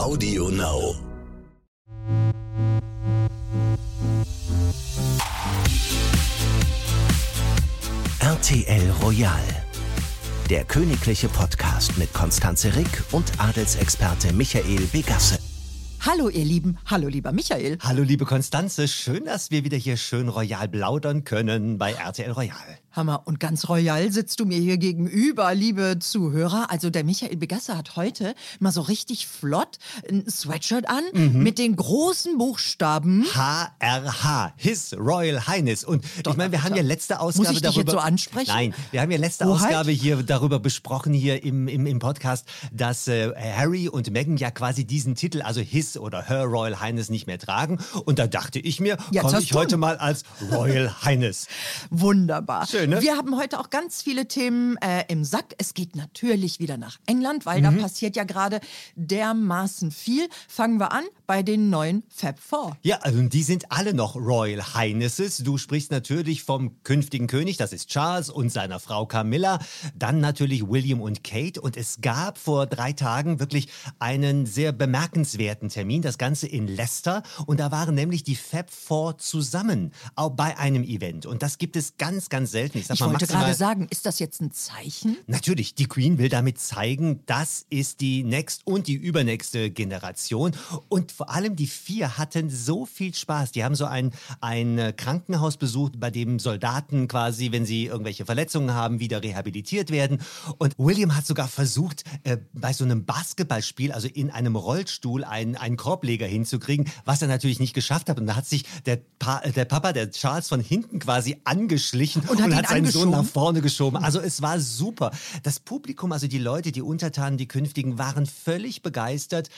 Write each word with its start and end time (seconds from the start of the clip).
Audio 0.00 0.48
Now. 0.48 0.94
RTL 8.20 8.90
Royal. 9.02 9.30
Der 10.48 10.64
königliche 10.64 11.28
Podcast 11.28 11.98
mit 11.98 12.14
Konstanze 12.14 12.74
Rick 12.74 12.88
und 13.12 13.30
Adelsexperte 13.36 14.32
Michael 14.32 14.86
Begasse. 14.90 15.38
Hallo 16.00 16.30
ihr 16.30 16.46
Lieben, 16.46 16.78
hallo 16.86 17.08
lieber 17.08 17.30
Michael. 17.30 17.76
Hallo 17.82 18.02
liebe 18.02 18.24
Konstanze, 18.24 18.88
schön, 18.88 19.26
dass 19.26 19.50
wir 19.50 19.64
wieder 19.64 19.76
hier 19.76 19.98
schön 19.98 20.30
royal 20.30 20.66
plaudern 20.66 21.24
können 21.24 21.76
bei 21.76 21.92
RTL 21.92 22.30
Royal. 22.30 22.78
Hammer, 22.92 23.22
und 23.24 23.38
ganz 23.38 23.68
royal 23.68 24.10
sitzt 24.10 24.40
du 24.40 24.44
mir 24.46 24.58
hier 24.58 24.76
gegenüber, 24.76 25.54
liebe 25.54 25.98
Zuhörer. 26.00 26.70
Also 26.70 26.90
der 26.90 27.04
Michael 27.04 27.36
Begasse 27.36 27.76
hat 27.76 27.94
heute 27.96 28.34
mal 28.58 28.72
so 28.72 28.80
richtig 28.80 29.28
flott 29.28 29.78
ein 30.08 30.28
Sweatshirt 30.28 30.88
an 30.88 31.04
Mhm. 31.12 31.42
mit 31.42 31.58
den 31.58 31.76
großen 31.76 32.36
Buchstaben. 32.36 33.24
HRH, 33.32 34.52
His 34.56 34.94
Royal 34.98 35.46
Highness. 35.46 35.84
Und 35.84 36.04
ich 36.26 36.36
meine, 36.36 36.50
wir 36.52 36.62
haben 36.64 36.74
ja 36.74 36.82
letzte 36.82 37.20
Ausgabe 37.20 37.48
Muss 37.48 37.56
ich 37.56 37.62
dich 37.62 37.70
darüber. 37.74 37.80
jetzt 37.92 37.92
so 37.92 37.98
ansprechen? 37.98 38.50
Nein, 38.50 38.74
wir 38.90 39.00
haben 39.02 39.10
ja 39.10 39.18
letzte 39.18 39.46
Hoheit? 39.46 39.66
Ausgabe 39.66 39.90
hier 39.92 40.22
darüber 40.22 40.58
besprochen, 40.58 41.12
hier 41.12 41.42
im, 41.44 41.68
im, 41.68 41.86
im 41.86 41.98
Podcast, 42.00 42.46
dass 42.72 43.06
äh, 43.08 43.32
Harry 43.36 43.88
und 43.88 44.10
Meghan 44.10 44.36
ja 44.36 44.50
quasi 44.50 44.84
diesen 44.84 45.14
Titel, 45.14 45.42
also 45.42 45.60
His 45.60 45.96
oder 45.96 46.22
Her 46.28 46.44
Royal 46.44 46.80
Highness, 46.80 47.08
nicht 47.10 47.26
mehr 47.26 47.38
tragen. 47.38 47.78
Und 48.04 48.18
da 48.18 48.26
dachte 48.26 48.58
ich 48.58 48.80
mir, 48.80 48.96
komme 49.20 49.40
ich 49.40 49.52
heute 49.52 49.76
mal 49.76 49.96
als 49.98 50.24
Royal 50.50 50.92
Highness. 51.04 51.46
Wunderbar. 51.90 52.66
Schön, 52.66 52.79
ne? 52.86 53.00
Wir 53.02 53.16
haben 53.16 53.36
heute 53.36 53.58
auch 53.60 53.70
ganz 53.70 54.02
viele 54.02 54.26
Themen 54.28 54.76
äh, 54.78 55.04
im 55.08 55.24
Sack. 55.24 55.54
Es 55.58 55.74
geht 55.74 55.96
natürlich 55.96 56.58
wieder 56.60 56.76
nach 56.76 56.98
England, 57.06 57.46
weil 57.46 57.60
Mhm. 57.60 57.64
da 57.76 57.82
passiert 57.82 58.16
ja 58.16 58.24
gerade 58.24 58.60
dermaßen 58.96 59.90
viel. 59.90 60.28
Fangen 60.48 60.78
wir 60.78 60.92
an 60.92 61.04
bei 61.26 61.42
den 61.42 61.70
neuen 61.70 62.02
Fab 62.08 62.38
Four. 62.38 62.76
Ja, 62.82 62.98
also 63.02 63.20
die 63.22 63.42
sind 63.42 63.70
alle 63.70 63.94
noch 63.94 64.16
Royal 64.16 64.74
Highnesses. 64.74 65.38
Du 65.38 65.58
sprichst 65.58 65.90
natürlich 65.90 66.42
vom 66.42 66.82
künftigen 66.84 67.26
König, 67.26 67.56
das 67.56 67.72
ist 67.72 67.88
Charles 67.88 68.30
und 68.30 68.50
seiner 68.50 68.80
Frau 68.80 69.06
Camilla. 69.06 69.58
Dann 69.94 70.20
natürlich 70.20 70.66
William 70.68 71.00
und 71.00 71.24
Kate. 71.24 71.60
Und 71.60 71.76
es 71.76 72.00
gab 72.00 72.38
vor 72.38 72.66
drei 72.66 72.92
Tagen 72.92 73.40
wirklich 73.40 73.68
einen 73.98 74.46
sehr 74.46 74.72
bemerkenswerten 74.72 75.68
Termin, 75.68 76.02
das 76.02 76.18
Ganze 76.18 76.46
in 76.46 76.66
Leicester. 76.66 77.22
Und 77.46 77.60
da 77.60 77.70
waren 77.70 77.94
nämlich 77.94 78.22
die 78.24 78.36
Fab 78.36 78.70
Four 78.70 79.18
zusammen, 79.18 79.92
auch 80.14 80.30
bei 80.30 80.56
einem 80.58 80.84
Event. 80.84 81.26
Und 81.26 81.42
das 81.42 81.58
gibt 81.58 81.76
es 81.76 81.96
ganz, 81.96 82.28
ganz 82.28 82.50
selten. 82.50 82.69
Ich, 82.74 82.86
sag 82.86 82.94
Ich 82.94 83.00
mal, 83.00 83.10
wollte 83.10 83.26
gerade 83.26 83.54
sagen, 83.54 83.86
ist 83.90 84.06
das 84.06 84.18
jetzt 84.18 84.40
ein 84.40 84.52
Zeichen? 84.52 85.16
Natürlich, 85.26 85.74
die 85.74 85.86
Queen 85.86 86.18
will 86.18 86.28
damit 86.28 86.58
zeigen, 86.58 87.20
das 87.26 87.66
ist 87.70 88.00
die 88.00 88.24
next 88.24 88.66
und 88.66 88.86
die 88.86 88.94
übernächste 88.94 89.70
Generation. 89.70 90.52
Und 90.88 91.12
vor 91.12 91.30
allem 91.30 91.56
die 91.56 91.66
vier 91.66 92.18
hatten 92.18 92.50
so 92.50 92.86
viel 92.86 93.14
Spaß. 93.14 93.52
Die 93.52 93.64
haben 93.64 93.74
so 93.74 93.84
ein, 93.84 94.12
ein 94.40 94.78
äh, 94.78 94.92
Krankenhaus 94.96 95.56
besucht, 95.56 96.00
bei 96.00 96.10
dem 96.10 96.38
Soldaten 96.38 97.08
quasi, 97.08 97.52
wenn 97.52 97.66
sie 97.66 97.86
irgendwelche 97.86 98.24
Verletzungen 98.24 98.74
haben, 98.74 99.00
wieder 99.00 99.22
rehabilitiert 99.22 99.90
werden. 99.90 100.20
Und 100.58 100.74
William 100.78 101.16
hat 101.16 101.26
sogar 101.26 101.48
versucht, 101.48 102.04
äh, 102.24 102.38
bei 102.52 102.72
so 102.72 102.84
einem 102.84 103.04
Basketballspiel, 103.04 103.92
also 103.92 104.08
in 104.08 104.30
einem 104.30 104.56
Rollstuhl, 104.56 105.24
einen, 105.24 105.56
einen 105.56 105.76
Korbleger 105.76 106.26
hinzukriegen, 106.26 106.88
was 107.04 107.22
er 107.22 107.28
natürlich 107.28 107.60
nicht 107.60 107.74
geschafft 107.74 108.08
hat. 108.08 108.18
Und 108.18 108.26
da 108.26 108.36
hat 108.36 108.46
sich 108.46 108.64
der, 108.86 109.00
pa 109.18 109.40
äh, 109.40 109.52
der 109.52 109.64
Papa, 109.64 109.92
der 109.92 110.10
Charles, 110.10 110.48
von 110.48 110.60
hinten 110.60 110.98
quasi 110.98 111.36
angeschlichen 111.44 112.22
Und 112.28 112.40
hat 112.42 112.50
ihn 112.50 112.59
seinen 112.66 112.90
Sohn 112.90 113.10
nach 113.10 113.24
vorne 113.24 113.60
geschoben. 113.60 113.96
Also 113.96 114.20
es 114.20 114.42
war 114.42 114.60
super. 114.60 115.10
Das 115.42 115.60
Publikum, 115.60 116.12
also 116.12 116.26
die 116.26 116.38
Leute, 116.38 116.72
die 116.72 116.82
Untertanen, 116.82 117.38
die 117.38 117.48
Künftigen, 117.48 117.98
waren 117.98 118.26
völlig 118.26 118.82
begeistert. 118.82 119.50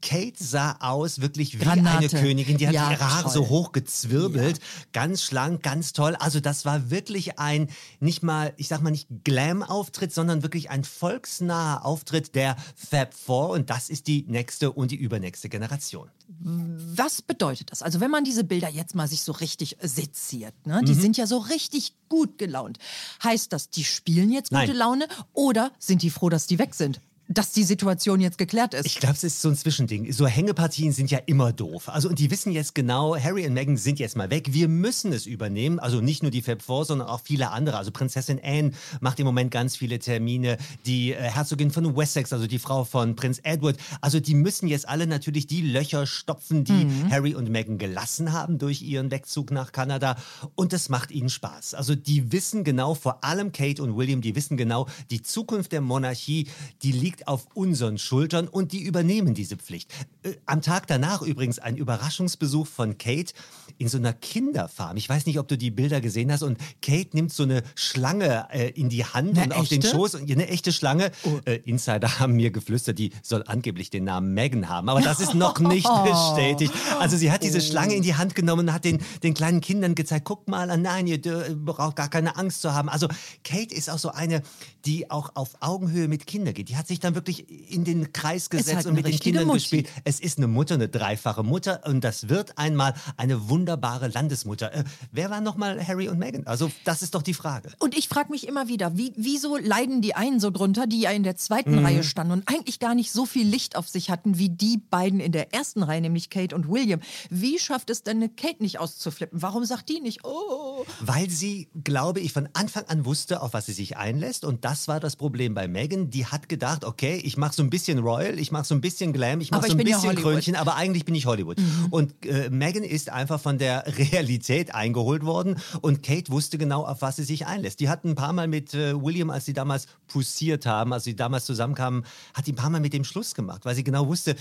Kate 0.00 0.42
sah 0.42 0.76
aus 0.80 1.20
wirklich 1.20 1.60
wie 1.60 1.64
Granate. 1.64 1.98
eine 1.98 2.08
Königin. 2.08 2.56
Die 2.56 2.66
hat 2.66 2.74
Ja, 2.74 2.90
ihre 2.90 3.00
Haare 3.10 3.24
toll. 3.24 3.32
so 3.32 3.48
hoch 3.48 3.72
gezwirbelt. 3.72 4.58
Ganz 4.92 5.22
schlank, 5.22 5.62
ganz 5.62 5.92
toll. 5.92 6.16
Also 6.18 6.40
das 6.40 6.64
war 6.64 6.90
wirklich 6.90 7.38
ein, 7.38 7.68
nicht 8.00 8.22
mal, 8.22 8.54
ich 8.56 8.68
sag 8.68 8.80
mal 8.80 8.90
nicht 8.90 9.08
Glam-Auftritt, 9.24 10.14
sondern 10.14 10.42
wirklich 10.42 10.70
ein 10.70 10.82
volksnaher 10.84 11.84
Auftritt 11.84 12.34
der 12.34 12.56
Fab 12.74 13.12
Four. 13.12 13.50
Und 13.50 13.68
das 13.68 13.90
ist 13.90 14.06
die 14.06 14.24
nächste 14.28 14.72
und 14.72 14.90
die 14.92 14.96
übernächste 14.96 15.48
Generation. 15.50 16.08
Was 16.28 17.20
bedeutet 17.22 17.70
das? 17.70 17.82
Also 17.82 18.00
wenn 18.00 18.10
man 18.10 18.24
diese 18.24 18.44
Bilder 18.44 18.68
jetzt 18.70 18.94
mal 18.94 19.06
sich 19.06 19.20
so 19.22 19.32
richtig 19.32 19.76
seziert, 19.82 20.54
ne? 20.66 20.80
Mhm. 20.80 20.86
die 20.86 20.94
sind 20.94 21.16
ja 21.16 21.26
so 21.26 21.38
richtig 21.38 21.94
gut 22.08 22.38
gelaunt. 22.38 22.78
Heißt 23.22 23.52
das, 23.52 23.70
die 23.70 23.84
spielen 23.84 24.32
jetzt 24.32 24.50
gute 24.50 24.68
Nein. 24.68 24.76
Laune 24.76 25.08
oder 25.34 25.70
sind 25.78 26.02
die 26.02 26.10
froh, 26.10 26.28
dass 26.30 26.46
die 26.46 26.58
weg 26.58 26.74
sind? 26.74 27.00
Dass 27.28 27.50
die 27.50 27.64
Situation 27.64 28.20
jetzt 28.20 28.38
geklärt 28.38 28.72
ist? 28.72 28.86
Ich 28.86 29.00
glaube, 29.00 29.14
es 29.14 29.24
ist 29.24 29.42
so 29.42 29.48
ein 29.48 29.56
Zwischending. 29.56 30.12
So 30.12 30.26
Hängepartien 30.26 30.92
sind 30.92 31.10
ja 31.10 31.18
immer 31.26 31.52
doof. 31.52 31.88
Also 31.88 32.08
und 32.08 32.20
die 32.20 32.30
wissen 32.30 32.52
jetzt 32.52 32.74
genau, 32.74 33.16
Harry 33.16 33.46
und 33.46 33.52
Meghan 33.52 33.76
sind 33.76 33.98
jetzt 33.98 34.16
mal 34.16 34.30
weg. 34.30 34.52
Wir 34.52 34.68
müssen 34.68 35.12
es 35.12 35.26
übernehmen. 35.26 35.80
Also 35.80 36.00
nicht 36.00 36.22
nur 36.22 36.30
die 36.30 36.42
Fab 36.42 36.62
Four, 36.62 36.84
sondern 36.84 37.08
auch 37.08 37.20
viele 37.20 37.50
andere. 37.50 37.78
Also 37.78 37.90
Prinzessin 37.90 38.40
Anne 38.42 38.70
macht 39.00 39.18
im 39.18 39.26
Moment 39.26 39.50
ganz 39.50 39.76
viele 39.76 39.98
Termine. 39.98 40.56
Die 40.86 41.12
äh, 41.12 41.16
Herzogin 41.16 41.72
von 41.72 41.96
Wessex, 41.96 42.32
also 42.32 42.46
die 42.46 42.60
Frau 42.60 42.84
von 42.84 43.16
Prinz 43.16 43.40
Edward. 43.42 43.76
Also 44.00 44.20
die 44.20 44.34
müssen 44.34 44.68
jetzt 44.68 44.88
alle 44.88 45.08
natürlich 45.08 45.48
die 45.48 45.62
Löcher 45.62 46.06
stopfen, 46.06 46.62
die 46.62 46.86
Harry 47.10 47.34
und 47.34 47.50
Meghan 47.50 47.78
gelassen 47.78 48.32
haben 48.32 48.58
durch 48.58 48.82
ihren 48.82 49.10
Wegzug 49.10 49.50
nach 49.50 49.72
Kanada. 49.72 50.16
Und 50.54 50.72
das 50.72 50.88
macht 50.88 51.10
ihnen 51.10 51.28
Spaß. 51.28 51.74
Also 51.74 51.94
die 51.94 52.30
wissen 52.30 52.62
genau, 52.62 52.94
vor 52.94 53.24
allem 53.24 53.50
Kate 53.52 53.82
und 53.82 53.96
William, 53.96 54.20
die 54.20 54.36
wissen 54.36 54.56
genau, 54.56 54.86
die 55.10 55.22
Zukunft 55.22 55.72
der 55.72 55.80
Monarchie, 55.80 56.48
die 56.82 56.92
liegt 56.92 57.15
auf 57.24 57.46
unseren 57.54 57.98
Schultern 57.98 58.48
und 58.48 58.72
die 58.72 58.82
übernehmen 58.82 59.34
diese 59.34 59.56
Pflicht. 59.56 59.92
Äh, 60.22 60.34
Am 60.46 60.62
Tag 60.62 60.86
danach 60.86 61.22
übrigens 61.22 61.58
ein 61.58 61.76
Überraschungsbesuch 61.76 62.66
von 62.66 62.98
Kate 62.98 63.32
in 63.78 63.88
so 63.88 63.98
einer 63.98 64.12
Kinderfarm. 64.12 64.96
Ich 64.96 65.08
weiß 65.08 65.26
nicht, 65.26 65.38
ob 65.38 65.48
du 65.48 65.58
die 65.58 65.70
Bilder 65.70 66.00
gesehen 66.00 66.32
hast. 66.32 66.42
Und 66.42 66.58
Kate 66.82 67.10
nimmt 67.12 67.32
so 67.32 67.42
eine 67.42 67.62
Schlange 67.74 68.48
äh, 68.50 68.70
in 68.70 68.88
die 68.88 69.04
Hand 69.04 69.38
Eine 69.38 69.54
und 69.54 69.60
auf 69.60 69.68
den 69.68 69.82
echte? 69.82 69.94
Schoß. 69.94 70.14
Und 70.16 70.30
eine 70.30 70.48
echte 70.48 70.72
Schlange. 70.72 71.10
Äh, 71.44 71.56
Insider 71.64 72.18
haben 72.18 72.34
mir 72.34 72.50
geflüstert, 72.50 72.98
die 72.98 73.12
soll 73.22 73.44
angeblich 73.46 73.90
den 73.90 74.04
Namen 74.04 74.34
Megan 74.34 74.68
haben. 74.68 74.88
Aber 74.88 75.00
das 75.00 75.20
ist 75.20 75.34
noch 75.34 75.58
nicht 75.60 75.88
bestätigt. 76.04 76.72
Also 77.00 77.16
sie 77.16 77.30
hat 77.30 77.42
diese 77.42 77.60
Schlange 77.60 77.94
in 77.94 78.02
die 78.02 78.14
Hand 78.14 78.34
genommen 78.34 78.68
und 78.68 78.72
hat 78.72 78.84
den, 78.84 78.98
den 79.22 79.34
kleinen 79.34 79.60
Kindern 79.60 79.94
gezeigt, 79.94 80.24
guck 80.24 80.48
mal, 80.48 80.70
ah, 80.70 80.76
nein, 80.76 81.06
ihr 81.06 81.20
braucht 81.20 81.96
gar 81.96 82.08
keine 82.08 82.36
Angst 82.36 82.62
zu 82.62 82.74
haben. 82.74 82.88
Also 82.88 83.08
Kate 83.44 83.74
ist 83.74 83.90
auch 83.90 83.98
so 83.98 84.10
eine, 84.10 84.42
die 84.84 85.10
auch 85.10 85.30
auf 85.34 85.56
Augenhöhe 85.60 86.08
mit 86.08 86.26
Kindern 86.26 86.54
geht. 86.54 86.68
Die 86.68 86.76
hat 86.76 86.86
sich 86.86 87.00
dann 87.06 87.14
wirklich 87.14 87.48
in 87.72 87.84
den 87.84 88.12
Kreis 88.12 88.50
gesetzt 88.50 88.76
halt 88.76 88.86
und 88.86 88.94
mit 88.94 89.06
den 89.06 89.18
Kindern 89.18 89.46
Mutti. 89.46 89.58
gespielt. 89.60 89.88
Es 90.04 90.20
ist 90.20 90.38
eine 90.38 90.46
Mutter, 90.48 90.74
eine 90.74 90.88
dreifache 90.88 91.42
Mutter 91.42 91.80
und 91.86 92.02
das 92.04 92.28
wird 92.28 92.58
einmal 92.58 92.94
eine 93.16 93.48
wunderbare 93.48 94.08
Landesmutter. 94.08 94.72
Äh, 94.74 94.84
wer 95.12 95.30
war 95.30 95.40
nochmal 95.40 95.84
Harry 95.86 96.08
und 96.08 96.18
Meghan? 96.18 96.46
Also 96.46 96.70
das 96.84 97.02
ist 97.02 97.14
doch 97.14 97.22
die 97.22 97.34
Frage. 97.34 97.72
Und 97.78 97.96
ich 97.96 98.08
frage 98.08 98.30
mich 98.30 98.46
immer 98.48 98.68
wieder, 98.68 98.96
wie, 98.96 99.12
wieso 99.16 99.56
leiden 99.56 100.02
die 100.02 100.14
einen 100.14 100.40
so 100.40 100.50
drunter, 100.50 100.86
die 100.86 101.00
ja 101.00 101.10
in 101.10 101.22
der 101.22 101.36
zweiten 101.36 101.76
Mhm. 101.76 101.84
Reihe 101.84 102.04
standen 102.04 102.32
und 102.32 102.48
eigentlich 102.48 102.78
gar 102.78 102.94
nicht 102.94 103.12
so 103.12 103.26
viel 103.26 103.46
Licht 103.46 103.76
auf 103.76 103.88
sich 103.88 104.10
hatten 104.10 104.38
wie 104.38 104.48
die 104.48 104.78
beiden 104.78 105.20
in 105.20 105.32
der 105.32 105.52
ersten 105.54 105.82
Reihe, 105.82 106.00
nämlich 106.00 106.30
Kate 106.30 106.54
und 106.54 106.68
William. 106.68 107.00
Wie 107.30 107.58
schafft 107.58 107.90
es 107.90 108.02
denn 108.02 108.16
eine 108.18 108.28
Kate 108.28 108.62
nicht 108.62 108.78
auszuflippen? 108.78 109.42
Warum 109.42 109.64
sagt 109.64 109.88
die 109.88 110.00
nicht, 110.00 110.24
oh, 110.24 110.84
Weil 111.00 111.28
sie, 111.30 111.68
glaube 111.84 112.20
ich, 112.20 112.32
von 112.32 112.48
Anfang 112.54 112.84
an 112.88 113.04
wusste, 113.04 113.42
auf 113.42 113.52
was 113.52 113.66
sie 113.66 113.72
sich 113.72 113.96
einlässt. 113.96 114.44
Und 114.44 114.64
das 114.64 114.88
war 114.88 115.00
das 115.00 115.16
Problem 115.16 115.54
bei 115.54 115.68
Meghan. 115.68 116.10
Die 116.10 116.26
hat 116.26 116.48
gedacht, 116.48 116.84
okay, 116.84 116.95
ich 117.02 117.36
mache 117.36 117.54
so 117.54 117.62
ein 117.62 117.70
bisschen 117.70 117.98
Royal, 117.98 118.38
ich 118.38 118.50
mache 118.52 118.64
so 118.64 118.74
ein 118.74 118.80
bisschen 118.80 119.12
Glam, 119.12 119.40
ich 119.40 119.50
mache 119.50 119.66
so 119.66 119.72
ein 119.72 119.78
ja 119.78 119.84
bisschen 119.84 120.10
Hollywood. 120.10 120.24
Krönchen, 120.24 120.56
aber 120.56 120.76
eigentlich 120.76 121.04
bin 121.04 121.14
ich 121.14 121.26
Hollywood. 121.26 121.58
Und 121.90 122.24
äh, 122.24 122.50
Meghan 122.50 122.84
ist 122.84 123.10
einfach 123.10 123.40
von 123.40 123.58
der 123.58 123.84
Realität 123.98 124.74
eingeholt 124.74 125.24
worden. 125.24 125.56
Und 125.80 126.02
Kate 126.02 126.30
wusste 126.30 126.58
genau, 126.58 126.84
auf 126.84 127.02
was 127.02 127.16
sie 127.16 127.24
sich 127.24 127.46
einlässt. 127.46 127.80
Die 127.80 127.88
hat 127.88 128.04
ein 128.04 128.14
paar 128.14 128.32
Mal 128.32 128.48
mit 128.48 128.74
äh, 128.74 129.00
William, 129.00 129.30
als 129.30 129.44
sie 129.44 129.52
damals 129.52 129.86
poussiert 130.06 130.66
haben, 130.66 130.92
als 130.92 131.04
sie 131.04 131.16
damals 131.16 131.44
zusammenkamen, 131.44 132.04
hat 132.34 132.46
die 132.46 132.52
ein 132.52 132.56
paar 132.56 132.70
Mal 132.70 132.80
mit 132.80 132.92
dem 132.92 133.04
Schluss 133.04 133.34
gemacht, 133.34 133.64
weil 133.64 133.74
sie 133.74 133.84
genau 133.84 134.06
wusste, 134.06 134.36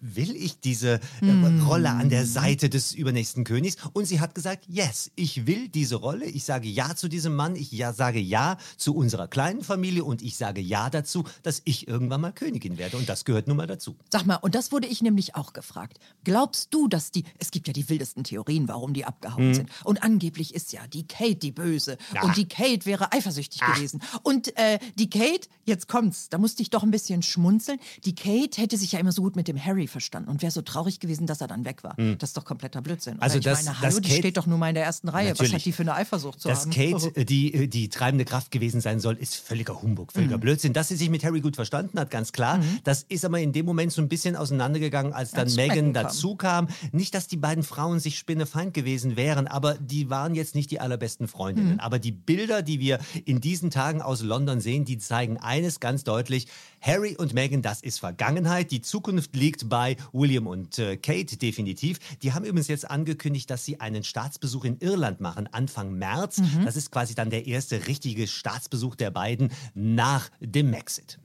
will 0.00 0.34
ich 0.34 0.60
diese 0.60 1.00
äh, 1.20 1.62
Rolle 1.66 1.90
an 1.90 2.08
der 2.08 2.26
Seite 2.26 2.68
des 2.68 2.92
übernächsten 2.92 3.44
Königs? 3.44 3.76
Und 3.92 4.06
sie 4.06 4.20
hat 4.20 4.34
gesagt, 4.34 4.64
yes, 4.68 5.10
ich 5.16 5.46
will 5.46 5.68
diese 5.68 5.96
Rolle. 5.96 6.26
Ich 6.26 6.44
sage 6.44 6.68
ja 6.68 6.94
zu 6.94 7.08
diesem 7.08 7.36
Mann. 7.36 7.56
Ich 7.56 7.72
ja, 7.72 7.92
sage 7.92 8.20
ja 8.20 8.56
zu 8.76 8.94
unserer 8.94 9.28
kleinen 9.28 9.62
Familie 9.62 10.04
und 10.04 10.22
ich 10.22 10.36
sage 10.36 10.60
ja 10.60 10.90
dazu, 10.90 11.24
dass 11.42 11.62
ich 11.64 11.88
irgendwann 12.00 12.20
mal 12.22 12.32
Königin 12.32 12.78
werde. 12.78 12.96
Und 12.96 13.08
das 13.08 13.24
gehört 13.24 13.46
nun 13.46 13.56
mal 13.58 13.66
dazu. 13.66 13.94
Sag 14.10 14.24
mal, 14.26 14.36
und 14.36 14.54
das 14.54 14.72
wurde 14.72 14.86
ich 14.86 15.02
nämlich 15.02 15.34
auch 15.36 15.52
gefragt. 15.52 15.98
Glaubst 16.24 16.72
du, 16.72 16.88
dass 16.88 17.10
die, 17.10 17.24
es 17.38 17.50
gibt 17.50 17.66
ja 17.66 17.72
die 17.72 17.88
wildesten 17.88 18.24
Theorien, 18.24 18.68
warum 18.68 18.94
die 18.94 19.04
abgehauen 19.04 19.54
sind. 19.54 19.70
Und 19.84 20.02
angeblich 20.02 20.54
ist 20.54 20.72
ja 20.72 20.86
die 20.86 21.06
Kate 21.06 21.36
die 21.36 21.52
Böse. 21.52 21.98
Ja. 22.14 22.22
Und 22.22 22.36
die 22.36 22.48
Kate 22.48 22.86
wäre 22.86 23.12
eifersüchtig 23.12 23.60
gewesen. 23.60 24.00
Und 24.22 24.56
äh, 24.56 24.78
die 24.98 25.10
Kate, 25.10 25.48
jetzt 25.64 25.88
kommt's, 25.88 26.28
da 26.30 26.38
musste 26.38 26.62
ich 26.62 26.70
doch 26.70 26.82
ein 26.82 26.90
bisschen 26.90 27.22
schmunzeln. 27.22 27.78
Die 28.04 28.14
Kate 28.14 28.60
hätte 28.60 28.76
sich 28.78 28.92
ja 28.92 28.98
immer 28.98 29.12
so 29.12 29.22
gut 29.22 29.36
mit 29.36 29.46
dem 29.48 29.62
Harry 29.62 29.86
verstanden 29.86 30.30
und 30.30 30.42
wäre 30.42 30.50
so 30.52 30.62
traurig 30.62 31.00
gewesen, 31.00 31.26
dass 31.26 31.40
er 31.40 31.48
dann 31.48 31.64
weg 31.64 31.84
war. 31.84 31.94
Das 32.18 32.30
ist 32.30 32.36
doch 32.36 32.44
kompletter 32.44 32.80
Blödsinn. 32.82 33.14
oder? 33.14 33.22
Also 33.22 33.38
ich 33.38 33.44
das- 33.44 33.64
meine, 33.64 33.76
das 33.80 33.94
hallo, 33.94 34.00
die 34.00 34.08
Kate- 34.08 34.18
steht 34.20 34.36
doch 34.36 34.46
nur 34.46 34.58
mal 34.58 34.68
in 34.68 34.74
der 34.74 34.84
ersten 34.84 35.08
Reihe. 35.08 35.30
Was 35.32 35.38
Natürlich. 35.38 35.54
hat 35.54 35.64
die 35.66 35.72
für 35.72 35.82
eine 35.82 35.94
Eifersucht 35.94 36.40
zu 36.40 36.48
Dass 36.48 36.62
haben? 36.62 36.70
Kate 36.70 37.12
äh, 37.16 37.24
die, 37.24 37.52
äh, 37.54 37.66
die 37.68 37.88
treibende 37.88 38.24
Kraft 38.24 38.50
gewesen 38.50 38.80
sein 38.80 39.00
soll, 39.00 39.16
ist 39.16 39.34
völliger 39.36 39.82
Humbug, 39.82 40.12
völliger 40.12 40.36
Mhm. 40.36 40.40
Blödsinn. 40.40 40.72
Dass 40.72 40.88
sie 40.88 40.96
sich 40.96 41.10
mit 41.10 41.24
Harry 41.24 41.40
gut 41.40 41.56
verstanden 41.56 41.89
überstanden 41.90 42.00
hat, 42.00 42.10
ganz 42.10 42.32
klar. 42.32 42.58
Mhm. 42.58 42.78
Das 42.84 43.04
ist 43.08 43.24
aber 43.24 43.40
in 43.40 43.52
dem 43.52 43.66
Moment 43.66 43.92
so 43.92 44.02
ein 44.02 44.08
bisschen 44.08 44.36
auseinandergegangen, 44.36 45.12
als 45.12 45.32
dann 45.32 45.40
als 45.40 45.56
Megan 45.56 45.92
dazu 45.92 46.36
kam. 46.36 46.68
Nicht, 46.92 47.14
dass 47.14 47.26
die 47.26 47.36
beiden 47.36 47.64
Frauen 47.64 48.00
sich 48.00 48.18
spinnefeind 48.18 48.74
gewesen 48.74 49.16
wären, 49.16 49.46
aber 49.46 49.74
die 49.74 50.10
waren 50.10 50.34
jetzt 50.34 50.54
nicht 50.54 50.70
die 50.70 50.80
allerbesten 50.80 51.28
Freundinnen. 51.28 51.74
Mhm. 51.74 51.80
Aber 51.80 51.98
die 51.98 52.12
Bilder, 52.12 52.62
die 52.62 52.80
wir 52.80 52.98
in 53.24 53.40
diesen 53.40 53.70
Tagen 53.70 54.02
aus 54.02 54.22
London 54.22 54.60
sehen, 54.60 54.84
die 54.84 54.98
zeigen 54.98 55.38
eines 55.38 55.80
ganz 55.80 56.04
deutlich. 56.04 56.46
Harry 56.80 57.16
und 57.16 57.34
Meghan, 57.34 57.62
das 57.62 57.82
ist 57.82 58.00
Vergangenheit. 58.00 58.70
Die 58.70 58.80
Zukunft 58.80 59.36
liegt 59.36 59.68
bei 59.68 59.96
William 60.12 60.46
und 60.46 60.78
äh, 60.78 60.96
Kate 60.96 61.36
definitiv. 61.36 61.98
Die 62.22 62.32
haben 62.32 62.44
übrigens 62.44 62.68
jetzt 62.68 62.90
angekündigt, 62.90 63.50
dass 63.50 63.64
sie 63.64 63.80
einen 63.80 64.02
Staatsbesuch 64.02 64.64
in 64.64 64.78
Irland 64.78 65.20
machen, 65.20 65.48
Anfang 65.52 65.92
März. 65.92 66.38
Mhm. 66.38 66.64
Das 66.64 66.76
ist 66.76 66.90
quasi 66.90 67.14
dann 67.14 67.30
der 67.30 67.46
erste 67.46 67.86
richtige 67.86 68.26
Staatsbesuch 68.26 68.94
der 68.94 69.10
beiden 69.10 69.52
nach 69.74 70.30
dem 70.40 70.70
Maxit. 70.70 71.18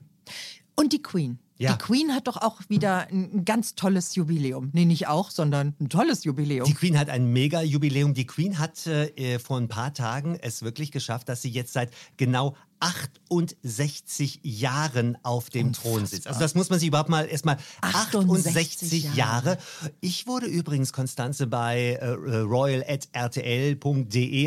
Und 0.76 0.92
die 0.92 1.02
Queen. 1.02 1.38
Ja. 1.58 1.72
Die 1.72 1.78
Queen 1.78 2.14
hat 2.14 2.26
doch 2.26 2.36
auch 2.36 2.60
wieder 2.68 3.08
ein 3.08 3.46
ganz 3.46 3.74
tolles 3.76 4.14
Jubiläum. 4.14 4.68
Nee, 4.74 4.84
nicht 4.84 5.08
auch, 5.08 5.30
sondern 5.30 5.74
ein 5.80 5.88
tolles 5.88 6.24
Jubiläum. 6.24 6.66
Die 6.66 6.74
Queen 6.74 6.98
hat 6.98 7.08
ein 7.08 7.32
Mega-Jubiläum. 7.32 8.12
Die 8.12 8.26
Queen 8.26 8.58
hat 8.58 8.86
äh, 8.86 9.38
vor 9.38 9.56
ein 9.56 9.68
paar 9.68 9.94
Tagen 9.94 10.38
es 10.38 10.60
wirklich 10.60 10.92
geschafft, 10.92 11.30
dass 11.30 11.40
sie 11.40 11.48
jetzt 11.48 11.72
seit 11.72 11.92
genau 12.18 12.54
68 12.80 14.40
Jahren 14.42 15.16
auf 15.22 15.48
dem 15.48 15.68
Unfassbar. 15.68 15.92
Thron 15.92 16.04
sitzt. 16.06 16.26
Also 16.26 16.40
das 16.40 16.54
muss 16.54 16.68
man 16.68 16.78
sich 16.78 16.88
überhaupt 16.88 17.08
mal 17.08 17.24
erstmal 17.24 17.56
68, 17.80 18.54
68 18.54 19.04
Jahre. 19.04 19.16
Jahre. 19.16 19.56
Ich 20.00 20.26
wurde 20.26 20.44
übrigens 20.44 20.92
Konstanze 20.92 21.46
bei 21.46 21.92
äh, 21.94 22.06
royal@rtl.de, 22.40 22.90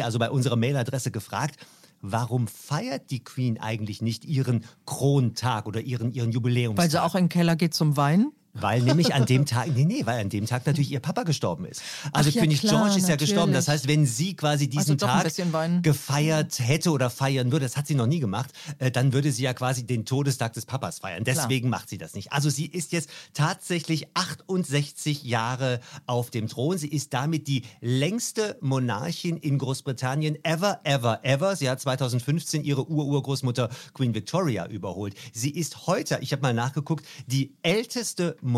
also 0.04 0.20
bei 0.20 0.30
unserer 0.30 0.58
Mailadresse 0.58 1.10
gefragt, 1.10 1.56
warum 2.02 2.48
feiert 2.48 3.12
die 3.12 3.24
Queen 3.24 3.60
eigentlich 3.60 4.02
nicht 4.02 4.26
ihren 4.26 4.66
Krontag 4.86 5.66
oder 5.66 5.82
ihren, 5.82 6.12
ihren 6.12 6.32
Jubiläumstag? 6.32 6.84
Weil 6.84 6.92
sie 6.92 7.04
auch 7.04 7.16
in 7.16 7.26
den 7.26 7.30
Keller 7.30 7.56
geht 7.56 7.74
zum 7.74 7.98
Weinen? 7.98 8.32
Weil 8.62 8.82
nämlich 8.82 9.14
an 9.14 9.26
dem 9.26 9.46
Tag, 9.46 9.68
nee, 9.76 9.86
nee, 9.86 10.06
weil 10.06 10.20
an 10.20 10.30
dem 10.30 10.46
Tag 10.46 10.66
natürlich 10.66 10.92
ihr 10.92 11.00
Papa 11.00 11.24
gestorben 11.24 11.66
ist. 11.66 11.82
Also 12.12 12.30
ja, 12.30 12.42
König 12.42 12.62
klar, 12.62 12.84
George 12.84 13.00
ist 13.00 13.10
ja 13.10 13.16
gestorben. 13.16 13.54
Das 13.54 13.68
heißt, 13.68 13.88
wenn 13.88 14.06
sie 14.06 14.36
quasi 14.36 14.70
diesen 14.70 15.00
also 15.02 15.06
Tag 15.06 15.84
gefeiert 15.84 16.60
hätte 16.60 16.92
oder 16.92 17.10
feiern 17.10 17.52
würde, 17.52 17.66
das 17.66 17.78
hat 17.78 17.88
sie 17.88 17.96
noch 17.96 18.08
nie 18.08 18.20
gemacht, 18.20 18.52
äh, 18.80 18.92
dann 18.92 19.14
würde 19.14 19.32
sie 19.32 19.44
ja 19.44 19.54
quasi 19.54 19.86
den 19.86 20.06
Todestag 20.06 20.54
des 20.54 20.66
Papas 20.66 21.00
feiern. 21.00 21.24
Deswegen 21.24 21.70
klar. 21.70 21.80
macht 21.80 21.90
sie 21.90 21.98
das 21.98 22.14
nicht. 22.14 22.32
Also 22.32 22.50
sie 22.50 22.66
ist 22.66 22.92
jetzt 22.92 23.10
tatsächlich 23.34 24.08
68 24.14 25.24
Jahre 25.24 25.80
auf 26.06 26.30
dem 26.30 26.48
Thron. 26.48 26.78
Sie 26.78 26.90
ist 26.90 27.14
damit 27.14 27.48
die 27.48 27.64
längste 27.82 28.58
Monarchin 28.62 29.38
in 29.38 29.58
Großbritannien 29.58 30.44
ever, 30.44 30.80
ever, 30.84 31.20
ever. 31.24 31.56
Sie 31.56 31.70
hat 31.70 31.80
2015 31.80 32.64
ihre 32.64 32.88
Ururgroßmutter 32.88 33.70
Queen 33.94 34.14
Victoria 34.14 34.68
überholt. 34.68 35.16
Sie 35.34 35.52
ist 35.52 35.88
heute, 35.88 36.20
ich 36.22 36.32
habe 36.32 36.42
mal 36.42 36.54
nachgeguckt, 36.54 37.06
die 37.28 37.56
älteste 37.62 38.36
Monarchin 38.42 38.49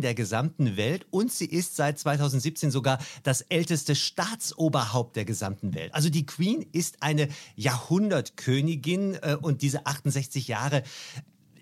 der 0.00 0.14
gesamten 0.14 0.76
Welt 0.76 1.06
und 1.10 1.32
sie 1.32 1.46
ist 1.46 1.76
seit 1.76 1.98
2017 1.98 2.70
sogar 2.70 2.98
das 3.22 3.42
älteste 3.42 3.94
Staatsoberhaupt 3.94 5.16
der 5.16 5.24
gesamten 5.24 5.74
Welt. 5.74 5.94
Also 5.94 6.10
die 6.10 6.26
Queen 6.26 6.64
ist 6.72 7.02
eine 7.02 7.28
Jahrhundertkönigin 7.56 9.14
äh, 9.14 9.36
und 9.40 9.62
diese 9.62 9.86
68 9.86 10.48
Jahre, 10.48 10.82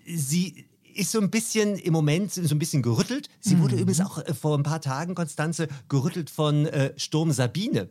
sie 0.05 0.65
ist 0.95 1.11
so 1.11 1.19
ein 1.19 1.29
bisschen 1.29 1.77
im 1.77 1.93
Moment 1.93 2.33
so 2.33 2.41
ein 2.55 2.59
bisschen 2.59 2.81
gerüttelt. 2.81 3.29
Sie 3.39 3.55
mhm. 3.55 3.61
wurde 3.61 3.75
übrigens 3.75 4.01
auch 4.01 4.17
äh, 4.19 4.33
vor 4.33 4.57
ein 4.57 4.63
paar 4.63 4.81
Tagen, 4.81 5.15
Konstanze, 5.15 5.67
gerüttelt 5.89 6.29
von 6.29 6.65
äh, 6.65 6.93
Sturm 6.97 7.31
Sabine. 7.31 7.89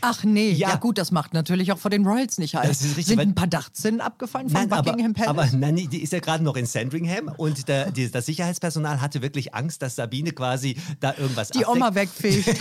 Ach 0.00 0.24
nee, 0.24 0.50
ja. 0.50 0.70
ja. 0.70 0.76
gut, 0.76 0.98
das 0.98 1.10
macht 1.10 1.34
natürlich 1.34 1.72
auch 1.72 1.78
vor 1.78 1.90
den 1.90 2.06
Royals 2.06 2.38
nicht 2.38 2.54
halt. 2.54 2.68
Das 2.68 2.80
ist 2.80 2.96
richtig, 2.96 3.06
Sind 3.06 3.20
ein 3.20 3.34
paar 3.34 3.46
Dachzinnen 3.46 4.00
abgefallen 4.00 4.48
von 4.48 4.60
nein, 4.60 4.68
Buckingham 4.68 5.14
aber, 5.16 5.34
Palace? 5.34 5.52
Aber 5.52 5.58
nein, 5.58 5.76
die 5.76 6.02
ist 6.02 6.12
ja 6.12 6.20
gerade 6.20 6.44
noch 6.44 6.56
in 6.56 6.66
Sandringham 6.66 7.32
und 7.36 7.68
der, 7.68 7.90
die, 7.90 8.10
das 8.10 8.26
Sicherheitspersonal 8.26 9.00
hatte 9.00 9.22
wirklich 9.22 9.54
Angst, 9.54 9.82
dass 9.82 9.96
Sabine 9.96 10.32
quasi 10.32 10.76
da 11.00 11.14
irgendwas 11.16 11.50
Die 11.50 11.64
Oma 11.64 11.94
wegfegt. 11.94 12.60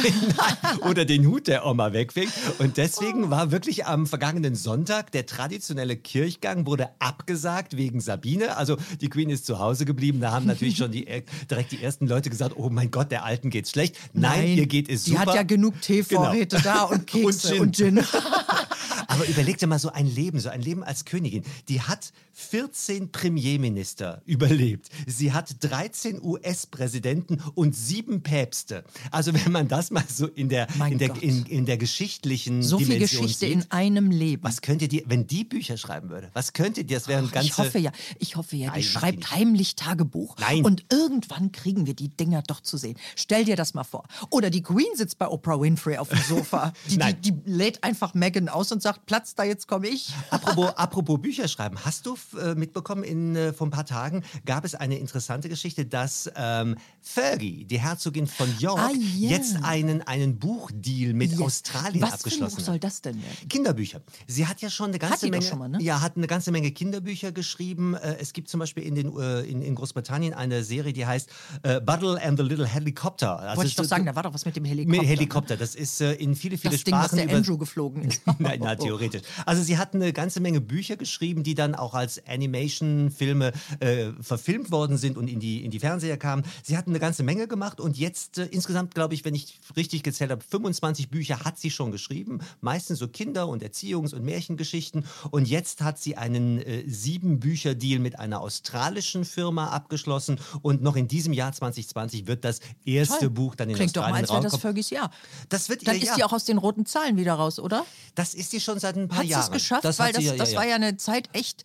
Oder 0.90 1.06
den 1.06 1.26
Hut 1.28 1.48
der 1.48 1.66
Oma 1.66 1.94
wegfegt. 1.94 2.32
Und 2.60 2.78
deswegen 2.78 3.30
war 3.30 3.52
wirklich 3.52 3.86
am 3.86 4.08
vergangenen 4.08 4.56
Sonntag 4.56 5.12
der 5.12 5.26
traditionelle 5.26 5.98
Kirchgang 5.98 6.66
wurde 6.66 6.90
abgesagt 7.00 7.78
wegen 7.78 8.02
Sabine. 8.02 8.58
Also 8.58 8.78
die 9.02 9.10
Queen 9.10 9.30
ist 9.30 9.46
zu 9.46 9.60
Hause 9.60 9.79
Hause 9.80 9.86
geblieben. 9.86 10.20
Da 10.20 10.32
haben 10.32 10.46
natürlich 10.46 10.78
schon 10.78 10.92
die, 10.92 11.08
äh, 11.08 11.24
direkt 11.50 11.72
die 11.72 11.82
ersten 11.82 12.08
Leute 12.08 12.30
gesagt, 12.30 12.56
oh 12.58 12.70
mein 12.70 12.92
Gott, 12.92 13.12
der 13.12 13.24
Alten 13.24 13.50
geht's 13.50 13.72
schlecht. 13.72 13.96
Nein, 14.14 14.40
Nein 14.40 14.58
ihr 14.58 14.68
geht 14.68 14.90
es 14.90 15.06
super. 15.06 15.22
Die 15.22 15.30
hat 15.30 15.36
ja 15.36 15.44
genug 15.44 15.82
Teevorräte 15.82 16.58
genau. 16.58 16.74
da 16.74 16.84
und 16.84 17.08
Kekse 17.08 17.62
und 17.62 17.76
Gin. 17.76 17.98
Und 17.98 18.06
Gin. 18.08 18.20
Aber 19.20 19.28
überleg 19.28 19.58
dir 19.58 19.68
mal 19.68 19.80
so 19.80 19.92
ein 19.92 20.08
Leben, 20.08 20.40
so 20.40 20.48
ein 20.48 20.62
Leben 20.62 20.82
als 20.82 21.04
Königin. 21.04 21.44
Die 21.68 21.82
hat 21.82 22.14
14 22.32 23.12
Premierminister 23.12 24.22
überlebt. 24.26 24.88
Sie 25.08 25.34
hat 25.34 25.58
13 25.60 26.24
US-Präsidenten 26.24 27.44
und 27.54 27.76
sieben 27.76 28.24
Päpste. 28.24 28.86
Also 29.12 29.34
wenn 29.34 29.52
man 29.52 29.68
das 29.68 29.92
mal 29.92 30.06
so 30.08 30.26
in 30.26 30.48
der, 30.48 30.70
in 30.90 31.00
der, 31.00 31.22
in, 31.22 31.46
in, 31.48 31.66
der 31.66 31.78
geschichtlichen 31.78 32.64
so 32.64 32.78
Dimension 32.78 33.08
viel 33.10 33.20
Geschichte 33.26 33.46
sieht, 33.48 33.52
in 33.52 33.72
einem 33.72 34.10
Leben. 34.10 34.42
Was 34.44 34.62
könnte 34.62 34.88
die, 34.88 35.04
wenn 35.06 35.28
die 35.28 35.44
Bücher 35.44 35.76
schreiben 35.76 36.10
würde, 36.10 36.30
was 36.32 36.54
könnte 36.54 36.86
die, 36.86 36.94
das 36.94 37.10
wären 37.10 37.30
ganze... 37.30 37.50
Ich 37.50 37.58
hoffe 37.58 37.78
ja, 37.78 37.92
ich 38.20 38.38
hoffe 38.38 38.56
ja, 38.56 38.68
die 38.70 38.80
Nein, 38.80 38.84
schreibt 38.84 39.32
heimlich 39.32 39.76
Tagebuch. 39.76 40.38
Nein. 40.40 40.64
Und 40.64 40.86
irgendwann 40.90 41.52
kriegen 41.52 41.88
wir 41.88 41.94
die 41.94 42.08
Dinger 42.08 42.42
doch 42.42 42.62
zu 42.62 42.78
sehen. 42.78 42.98
Stell 43.18 43.44
dir 43.44 43.58
das 43.58 43.74
mal 43.74 43.84
vor. 43.84 44.08
Oder 44.30 44.50
die 44.50 44.64
Queen 44.64 44.96
sitzt 44.96 45.20
bei 45.20 45.28
Oprah 45.28 45.60
Winfrey 45.60 45.98
auf 45.98 46.08
dem 46.08 46.20
Sofa. 46.20 46.72
Die, 46.90 46.98
die, 46.98 47.32
die 47.32 47.52
lädt 47.52 47.84
einfach 47.84 48.14
Megan 48.14 48.50
aus 48.50 48.72
und 48.72 48.82
sagt, 48.82 49.09
Platz 49.10 49.34
da, 49.34 49.44
jetzt 49.44 49.68
komme 49.68 49.88
ich. 49.88 50.14
Apropos, 50.30 50.70
apropos 50.76 51.20
Bücher 51.20 51.48
schreiben. 51.48 51.84
Hast 51.84 52.06
du 52.06 52.16
äh, 52.40 52.54
mitbekommen, 52.54 53.04
in, 53.04 53.36
äh, 53.36 53.54
vor 53.54 53.66
ein 53.66 53.72
paar 53.72 53.88
Tagen 53.88 54.24
gab 54.46 54.66
es 54.66 54.76
eine 54.76 55.00
interessante 55.00 55.50
Geschichte, 55.50 55.84
dass 55.84 56.30
ähm, 56.36 56.76
Fergie, 57.02 57.66
die 57.66 57.80
Herzogin 57.80 58.28
von 58.28 58.48
York, 58.60 58.80
ah, 58.80 58.92
yeah. 58.92 59.32
jetzt 59.32 59.64
einen, 59.64 60.04
einen 60.04 60.38
Buchdeal 60.38 61.14
mit 61.14 61.32
yes. 61.32 61.42
Australien 61.42 62.04
Was 62.04 62.14
abgeschlossen 62.14 62.52
hat. 62.52 62.58
Was 62.60 62.66
soll 62.68 62.78
das 62.78 63.02
denn 63.02 63.16
werden? 63.16 63.50
Kinderbücher. 63.50 64.02
Sie 64.28 64.46
hat 64.46 64.62
ja 64.62 64.70
schon 64.70 64.90
eine 64.90 65.00
ganze 65.00 65.26
hat 65.26 65.32
Menge, 65.32 65.56
mal, 65.56 65.70
ne? 65.70 65.82
ja, 65.82 66.02
hat 66.02 66.16
eine 66.16 66.28
ganze 66.28 66.52
Menge 66.52 66.70
Kinderbücher 66.72 67.32
geschrieben. 67.32 67.96
Äh, 67.96 68.18
es 68.20 68.32
gibt 68.32 68.48
zum 68.48 68.60
Beispiel 68.60 68.84
in, 68.84 68.94
den, 68.94 69.18
in, 69.18 69.64
in 69.64 69.74
Großbritannien 69.74 70.36
eine 70.36 70.64
Serie, 70.64 70.94
die 70.94 71.08
heißt 71.08 71.32
äh, 71.64 71.82
Buttle 71.82 72.22
and 72.22 72.38
the 72.38 72.46
Little 72.46 72.68
Helicopter. 72.68 73.40
Also 73.40 73.58
Wollte 73.58 73.70
ich 73.70 73.76
doch 73.76 73.86
sagen, 73.86 74.06
da 74.06 74.14
war 74.16 74.22
doch 74.22 74.36
was 74.36 74.46
mit 74.46 74.56
dem 74.56 74.66
Helikopter. 74.66 75.02
Mit 75.02 75.10
Helikopter. 75.10 75.58
Das 75.58 75.74
ist 75.74 76.00
in 76.00 76.36
viele, 76.36 76.60
viele 76.60 76.74
das 76.74 76.82
Sprachen. 76.82 77.18
Ding, 77.18 77.26
was 77.26 77.28
der 77.28 77.38
Andrew 77.38 77.58
geflogen 77.58 78.04
ist. 78.04 78.22
Nein, 78.38 78.60
na, 78.62 78.76
theoretisch. 78.90 79.22
Also 79.46 79.62
sie 79.62 79.78
hat 79.78 79.94
eine 79.94 80.14
ganze 80.14 80.40
Menge 80.40 80.62
Bücher 80.62 80.98
geschrieben, 80.98 81.44
die 81.44 81.56
dann 81.56 81.76
auch 81.76 81.94
als 81.94 82.26
Animation-Filme 82.28 83.52
äh, 83.80 84.08
verfilmt 84.20 84.72
worden 84.72 84.98
sind 84.98 85.18
und 85.18 85.28
in 85.28 85.40
die, 85.40 85.64
in 85.64 85.72
die 85.72 85.80
Fernseher 85.80 86.18
kamen. 86.18 86.44
Sie 86.64 86.78
hat 86.78 86.88
eine 86.88 87.00
ganze 87.00 87.24
Menge 87.24 87.48
gemacht 87.48 87.80
und 87.80 87.98
jetzt 87.98 88.40
äh, 88.40 88.46
insgesamt, 88.46 88.96
glaube 88.96 89.14
ich, 89.14 89.26
wenn 89.26 89.36
ich 89.36 89.60
richtig 89.76 90.04
gezählt 90.04 90.32
habe, 90.32 90.44
25 90.44 91.10
Bücher 91.10 91.46
hat 91.46 91.60
sie 91.60 91.70
schon 91.70 91.92
geschrieben. 91.92 92.40
Meistens 92.62 93.00
so 93.00 93.08
Kinder- 93.08 93.48
und 93.48 93.64
Erziehungs- 93.64 94.16
und 94.16 94.24
Märchengeschichten. 94.24 95.06
Und 95.30 95.48
jetzt 95.48 95.82
hat 95.82 96.00
sie 96.00 96.18
einen 96.18 96.60
äh, 96.60 96.84
sieben 96.88 97.40
Bücher-Deal 97.40 98.00
mit 98.00 98.18
einer 98.18 98.42
australischen 98.42 99.24
Firma 99.24 99.68
abgeschlossen 99.68 100.40
und 100.62 100.82
noch 100.82 100.96
in 100.96 101.08
diesem 101.08 101.34
Jahr 101.34 101.52
2020 101.52 102.28
wird 102.28 102.44
das 102.44 102.60
erste 102.86 103.20
Toll. 103.20 103.30
Buch 103.30 103.56
dann 103.56 103.70
in 103.70 103.76
Klingt 103.76 103.96
Australien 103.98 104.26
doch 104.26 104.34
mal, 104.34 104.38
als 104.38 104.44
wäre 104.44 104.52
das 104.52 104.62
Fergies 104.62 104.90
Jahr. 104.90 105.12
Das 105.50 105.70
wird 105.70 105.86
dann 105.88 105.96
ihr 105.96 106.02
ist 106.02 106.08
Jahr. 106.08 106.16
die 106.18 106.24
auch 106.24 106.34
aus 106.34 106.46
den 106.46 106.58
roten 106.58 106.86
Zahlen 106.86 107.18
wieder 107.18 107.34
raus, 107.34 107.60
oder? 107.60 107.86
Das 108.16 108.34
ist 108.34 108.52
sie 108.52 108.60
schon 108.60 108.79
seit 108.80 108.98
ein 108.98 109.08
paar 109.08 109.20
hat 109.20 109.26
Jahren. 109.26 109.44
Hat 109.44 109.50
es 109.50 109.54
geschafft? 109.54 109.86
Das 109.86 110.00
Weil 110.00 110.14
das, 110.14 110.24
ja, 110.24 110.36
das 110.36 110.54
ja, 110.54 110.60
war 110.60 110.68
ja 110.68 110.76
eine 110.76 110.98
Zeit 110.98 111.30
echt 111.34 111.64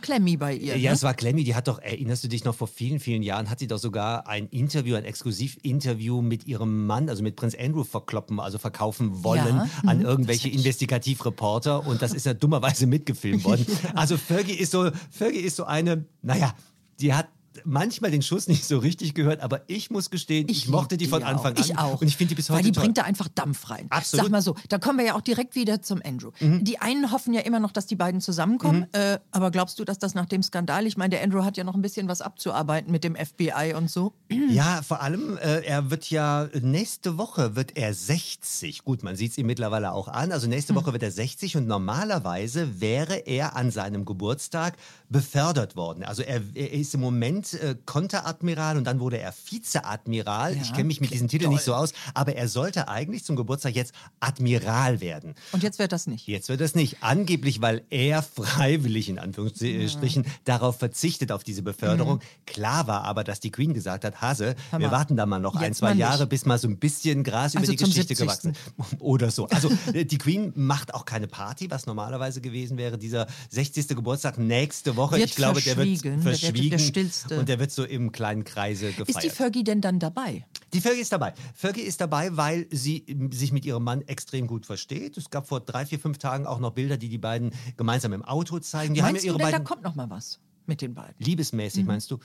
klemmi 0.00 0.36
bei 0.36 0.54
ihr. 0.54 0.76
Ja, 0.76 0.90
ne? 0.90 0.94
es 0.94 1.02
war 1.02 1.14
klemmi. 1.14 1.44
Die 1.44 1.54
hat 1.54 1.68
doch, 1.68 1.78
erinnerst 1.78 2.24
du 2.24 2.28
dich 2.28 2.44
noch, 2.44 2.54
vor 2.54 2.68
vielen, 2.68 3.00
vielen 3.00 3.22
Jahren 3.22 3.50
hat 3.50 3.58
sie 3.58 3.66
doch 3.66 3.78
sogar 3.78 4.26
ein 4.26 4.48
Interview, 4.48 4.96
ein 4.96 5.04
Exklusivinterview 5.04 6.22
mit 6.22 6.46
ihrem 6.46 6.86
Mann, 6.86 7.08
also 7.08 7.22
mit 7.22 7.36
Prinz 7.36 7.54
Andrew 7.58 7.84
verkloppen, 7.84 8.40
also 8.40 8.58
verkaufen 8.58 9.24
wollen 9.24 9.70
an 9.84 9.98
mhm. 9.98 10.04
irgendwelche 10.04 10.48
Investigativreporter 10.48 11.86
und 11.86 12.02
das 12.02 12.12
ist 12.12 12.26
ja 12.26 12.34
dummerweise 12.34 12.86
mitgefilmt 12.86 13.44
worden. 13.44 13.66
Also 13.94 14.16
Fergie 14.16 14.54
ist 14.54 14.72
so, 14.72 14.90
Fergie 15.10 15.40
ist 15.40 15.56
so 15.56 15.64
eine, 15.64 16.04
naja, 16.22 16.54
die 17.00 17.14
hat 17.14 17.28
manchmal 17.64 18.10
den 18.10 18.22
Schuss 18.22 18.48
nicht 18.48 18.64
so 18.64 18.78
richtig 18.78 19.14
gehört, 19.14 19.40
aber 19.40 19.62
ich 19.66 19.90
muss 19.90 20.10
gestehen, 20.10 20.48
ich, 20.48 20.64
ich 20.64 20.68
mochte 20.68 20.96
die 20.96 21.06
von 21.06 21.22
Anfang 21.22 21.54
auch. 21.54 21.58
an. 21.58 21.64
Ich 21.64 21.78
auch. 21.78 22.00
Und 22.00 22.08
ich 22.08 22.16
finde 22.16 22.30
die 22.30 22.34
bis 22.34 22.50
heute 22.50 22.58
Weil 22.58 22.64
die 22.64 22.72
toll. 22.72 22.84
bringt 22.84 22.98
da 22.98 23.02
einfach 23.02 23.28
Dampf 23.28 23.70
rein. 23.70 23.86
Absolut. 23.90 24.24
Sag 24.24 24.32
mal 24.32 24.42
so, 24.42 24.54
da 24.68 24.78
kommen 24.78 24.98
wir 24.98 25.06
ja 25.06 25.14
auch 25.14 25.20
direkt 25.20 25.54
wieder 25.54 25.82
zum 25.82 26.00
Andrew. 26.04 26.30
Mhm. 26.40 26.64
Die 26.64 26.78
einen 26.78 27.12
hoffen 27.12 27.32
ja 27.34 27.40
immer 27.40 27.60
noch, 27.60 27.72
dass 27.72 27.86
die 27.86 27.96
beiden 27.96 28.20
zusammenkommen. 28.20 28.86
Mhm. 28.92 29.00
Äh, 29.00 29.18
aber 29.30 29.50
glaubst 29.50 29.78
du, 29.78 29.84
dass 29.84 29.98
das 29.98 30.14
nach 30.14 30.26
dem 30.26 30.42
Skandal, 30.42 30.86
ich 30.86 30.96
meine, 30.96 31.10
der 31.10 31.22
Andrew 31.22 31.44
hat 31.44 31.56
ja 31.56 31.64
noch 31.64 31.74
ein 31.74 31.82
bisschen 31.82 32.08
was 32.08 32.20
abzuarbeiten 32.20 32.90
mit 32.92 33.04
dem 33.04 33.16
FBI 33.16 33.74
und 33.76 33.90
so. 33.90 34.12
Ja, 34.28 34.82
vor 34.82 35.02
allem, 35.02 35.36
äh, 35.38 35.60
er 35.60 35.90
wird 35.90 36.10
ja, 36.10 36.48
nächste 36.60 37.18
Woche 37.18 37.56
wird 37.56 37.76
er 37.76 37.94
60. 37.94 38.84
Gut, 38.84 39.02
man 39.02 39.16
sieht 39.16 39.32
es 39.32 39.38
ihm 39.38 39.46
mittlerweile 39.46 39.92
auch 39.92 40.08
an. 40.08 40.32
Also 40.32 40.46
nächste 40.46 40.72
mhm. 40.72 40.78
Woche 40.78 40.92
wird 40.92 41.02
er 41.02 41.10
60 41.10 41.56
und 41.56 41.66
normalerweise 41.66 42.80
wäre 42.80 43.16
er 43.26 43.56
an 43.56 43.70
seinem 43.70 44.04
Geburtstag 44.04 44.76
befördert 45.08 45.76
worden. 45.76 46.04
Also 46.04 46.22
er, 46.22 46.42
er 46.54 46.72
ist 46.72 46.94
im 46.94 47.00
Moment 47.00 47.45
Äh, 47.54 47.76
Konteradmiral 47.84 48.76
und 48.76 48.84
dann 48.84 49.00
wurde 49.00 49.18
er 49.18 49.32
Vizeadmiral. 49.50 50.54
Ja, 50.54 50.62
ich 50.62 50.72
kenne 50.72 50.84
mich 50.84 51.00
mit 51.00 51.10
diesem 51.10 51.28
Titel 51.28 51.48
nicht 51.48 51.62
so 51.62 51.74
aus, 51.74 51.92
aber 52.14 52.34
er 52.36 52.48
sollte 52.48 52.88
eigentlich 52.88 53.24
zum 53.24 53.36
Geburtstag 53.36 53.74
jetzt 53.74 53.92
Admiral 54.20 55.00
werden. 55.00 55.34
Und 55.52 55.62
jetzt 55.62 55.78
wird 55.78 55.92
das 55.92 56.06
nicht. 56.06 56.26
Jetzt 56.26 56.48
wird 56.48 56.60
das 56.60 56.74
nicht. 56.74 56.98
Angeblich, 57.00 57.60
weil 57.60 57.84
er 57.90 58.22
freiwillig 58.22 59.08
in 59.08 59.18
Anführungsstrichen 59.18 60.24
ja. 60.24 60.30
darauf 60.44 60.78
verzichtet, 60.78 61.32
auf 61.32 61.44
diese 61.44 61.62
Beförderung. 61.62 62.16
Mhm. 62.16 62.46
Klar 62.46 62.86
war 62.86 63.04
aber, 63.04 63.24
dass 63.24 63.40
die 63.40 63.50
Queen 63.50 63.74
gesagt 63.74 64.04
hat, 64.04 64.20
Hase, 64.20 64.54
wir 64.76 64.90
warten 64.90 65.16
da 65.16 65.26
mal 65.26 65.38
noch 65.38 65.54
jetzt 65.54 65.64
ein, 65.64 65.74
zwei 65.74 65.92
Jahre, 65.94 66.26
bis 66.26 66.46
mal 66.46 66.58
so 66.58 66.68
ein 66.68 66.78
bisschen 66.78 67.24
Gras 67.24 67.56
also 67.56 67.58
über 67.58 67.66
die 67.66 67.76
Geschichte 67.76 68.14
70. 68.14 68.18
gewachsen 68.18 68.52
ist. 68.52 69.00
Oder 69.00 69.30
so. 69.30 69.46
Also 69.48 69.70
äh, 69.92 70.04
die 70.04 70.18
Queen 70.18 70.52
macht 70.54 70.94
auch 70.94 71.04
keine 71.04 71.26
Party, 71.26 71.70
was 71.70 71.86
normalerweise 71.86 72.40
gewesen 72.40 72.78
wäre. 72.78 72.98
Dieser 72.98 73.26
60. 73.50 73.88
Geburtstag 73.88 74.38
nächste 74.38 74.96
Woche. 74.96 75.16
Wird 75.16 75.30
ich 75.30 75.36
glaube, 75.36 75.60
der 75.60 75.76
wird 75.76 76.22
verschwiegen. 76.22 76.70
Der, 76.70 76.78
stillste. 76.78 77.35
Und 77.38 77.48
der 77.48 77.58
wird 77.58 77.70
so 77.70 77.84
im 77.84 78.12
kleinen 78.12 78.44
Kreise 78.44 78.88
gefeiert. 78.88 79.08
Ist 79.08 79.22
die 79.22 79.30
Fergie 79.30 79.64
denn 79.64 79.80
dann 79.80 79.98
dabei? 79.98 80.46
Die 80.72 80.80
Fergie 80.80 81.00
ist 81.00 81.12
dabei. 81.12 81.34
Fergie 81.54 81.82
ist 81.82 82.00
dabei, 82.00 82.36
weil 82.36 82.66
sie 82.70 83.04
sich 83.30 83.52
mit 83.52 83.64
ihrem 83.64 83.84
Mann 83.84 84.02
extrem 84.02 84.46
gut 84.46 84.66
versteht. 84.66 85.16
Es 85.16 85.30
gab 85.30 85.48
vor 85.48 85.60
drei, 85.60 85.86
vier, 85.86 85.98
fünf 85.98 86.18
Tagen 86.18 86.46
auch 86.46 86.58
noch 86.58 86.72
Bilder, 86.72 86.96
die 86.96 87.08
die 87.08 87.18
beiden 87.18 87.52
gemeinsam 87.76 88.12
im 88.12 88.24
Auto 88.24 88.58
zeigen. 88.58 88.94
Die 88.94 89.00
Meinst 89.00 89.16
haben 89.18 89.24
ja 89.24 89.32
ihre 89.32 89.38
du 89.38 89.38
denn, 89.38 89.52
beiden 89.52 89.64
da 89.64 89.68
kommt 89.68 89.82
noch 89.82 89.94
mal 89.94 90.10
was 90.10 90.40
mit 90.66 90.82
den 90.82 90.94
beiden? 90.94 91.14
Liebesmäßig, 91.18 91.82
mhm. 91.82 91.88
meinst 91.88 92.10
du? 92.10 92.18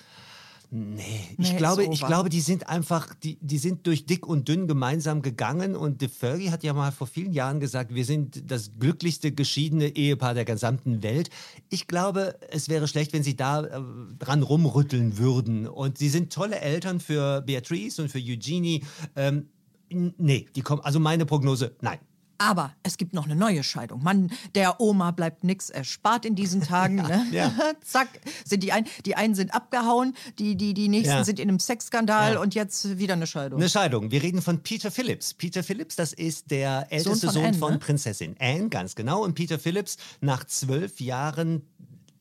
Nee, 0.74 1.36
ich, 1.38 1.58
glaube, 1.58 1.84
ich 1.84 2.00
glaube, 2.00 2.30
die 2.30 2.40
sind 2.40 2.70
einfach, 2.70 3.14
die, 3.14 3.38
die 3.42 3.58
sind 3.58 3.86
durch 3.86 4.06
dick 4.06 4.26
und 4.26 4.48
dünn 4.48 4.70
gemeinsam 4.70 5.22
gegangen 5.22 5.76
und 5.76 6.02
De 6.02 6.08
Fergie 6.08 6.50
hat 6.50 6.64
ja 6.64 6.72
mal 6.72 6.94
vor 6.94 7.08
vielen 7.08 7.34
Jahren 7.34 7.60
gesagt, 7.60 7.94
wir 7.94 8.06
sind 8.06 8.50
das 8.50 8.72
glücklichste 8.80 9.34
geschiedene 9.34 9.90
Ehepaar 9.90 10.34
der 10.34 10.46
gesamten 10.46 11.04
Welt. 11.04 11.30
Ich 11.70 11.88
glaube, 11.88 12.38
es 12.52 12.70
wäre 12.70 12.88
schlecht, 12.88 13.12
wenn 13.12 13.22
sie 13.22 13.36
da 13.36 13.66
äh, 13.66 13.82
dran 14.18 14.44
rumrütteln 14.44 15.18
würden. 15.18 15.68
Und 15.68 15.98
sie 15.98 16.08
sind 16.08 16.32
tolle 16.32 16.62
Eltern 16.62 17.02
für 17.02 17.42
Beatrice 17.42 18.02
und 18.02 18.10
für 18.10 18.20
Eugenie. 18.20 18.86
Ähm, 19.18 19.50
nee, 19.90 20.48
die 20.56 20.62
kommen, 20.62 20.82
also 20.86 21.02
meine 21.02 21.26
Prognose, 21.26 21.76
nein. 21.82 22.00
Aber 22.42 22.74
es 22.84 22.98
gibt 22.98 23.14
noch 23.14 23.26
eine 23.26 23.36
neue 23.36 23.64
Scheidung. 23.64 24.04
Mann, 24.04 24.32
der 24.56 24.82
Oma 24.82 25.12
bleibt 25.12 25.44
nichts 25.44 25.70
erspart 25.70 26.26
in 26.26 26.36
diesen 26.36 26.62
Tagen. 26.62 26.98
ja, 26.98 27.08
ne? 27.08 27.26
ja. 27.32 27.52
Zack, 27.84 28.10
sind 28.46 28.64
die 28.64 28.72
einen, 28.72 28.88
die 29.06 29.16
einen 29.16 29.36
sind 29.36 29.54
abgehauen, 29.54 30.16
die, 30.40 30.56
die, 30.56 30.74
die 30.74 30.88
nächsten 30.88 31.18
ja. 31.18 31.24
sind 31.24 31.40
in 31.40 31.50
einem 31.50 31.60
Sexskandal 31.60 32.38
und 32.38 32.56
jetzt 32.56 32.98
wieder 32.98 33.14
eine 33.14 33.28
Scheidung. 33.28 33.60
Eine 33.60 33.70
Scheidung. 33.70 34.12
Wir 34.12 34.24
reden 34.24 34.42
von 34.42 34.64
Peter 34.64 34.92
Phillips. 34.92 35.34
Peter 35.34 35.64
Phillips, 35.64 35.96
das 35.96 36.14
ist 36.14 36.52
der 36.52 36.88
älteste 36.90 37.16
Sohn 37.16 37.20
von, 37.20 37.34
Sohn 37.34 37.46
Anne, 37.46 37.58
von 37.58 37.74
ne? 37.74 37.80
Prinzessin 37.80 38.36
Anne, 38.40 38.70
ganz 38.70 38.96
genau. 38.96 39.24
Und 39.24 39.36
Peter 39.36 39.60
Phillips 39.60 39.98
nach 40.20 40.46
zwölf 40.46 41.00
Jahren 41.00 41.62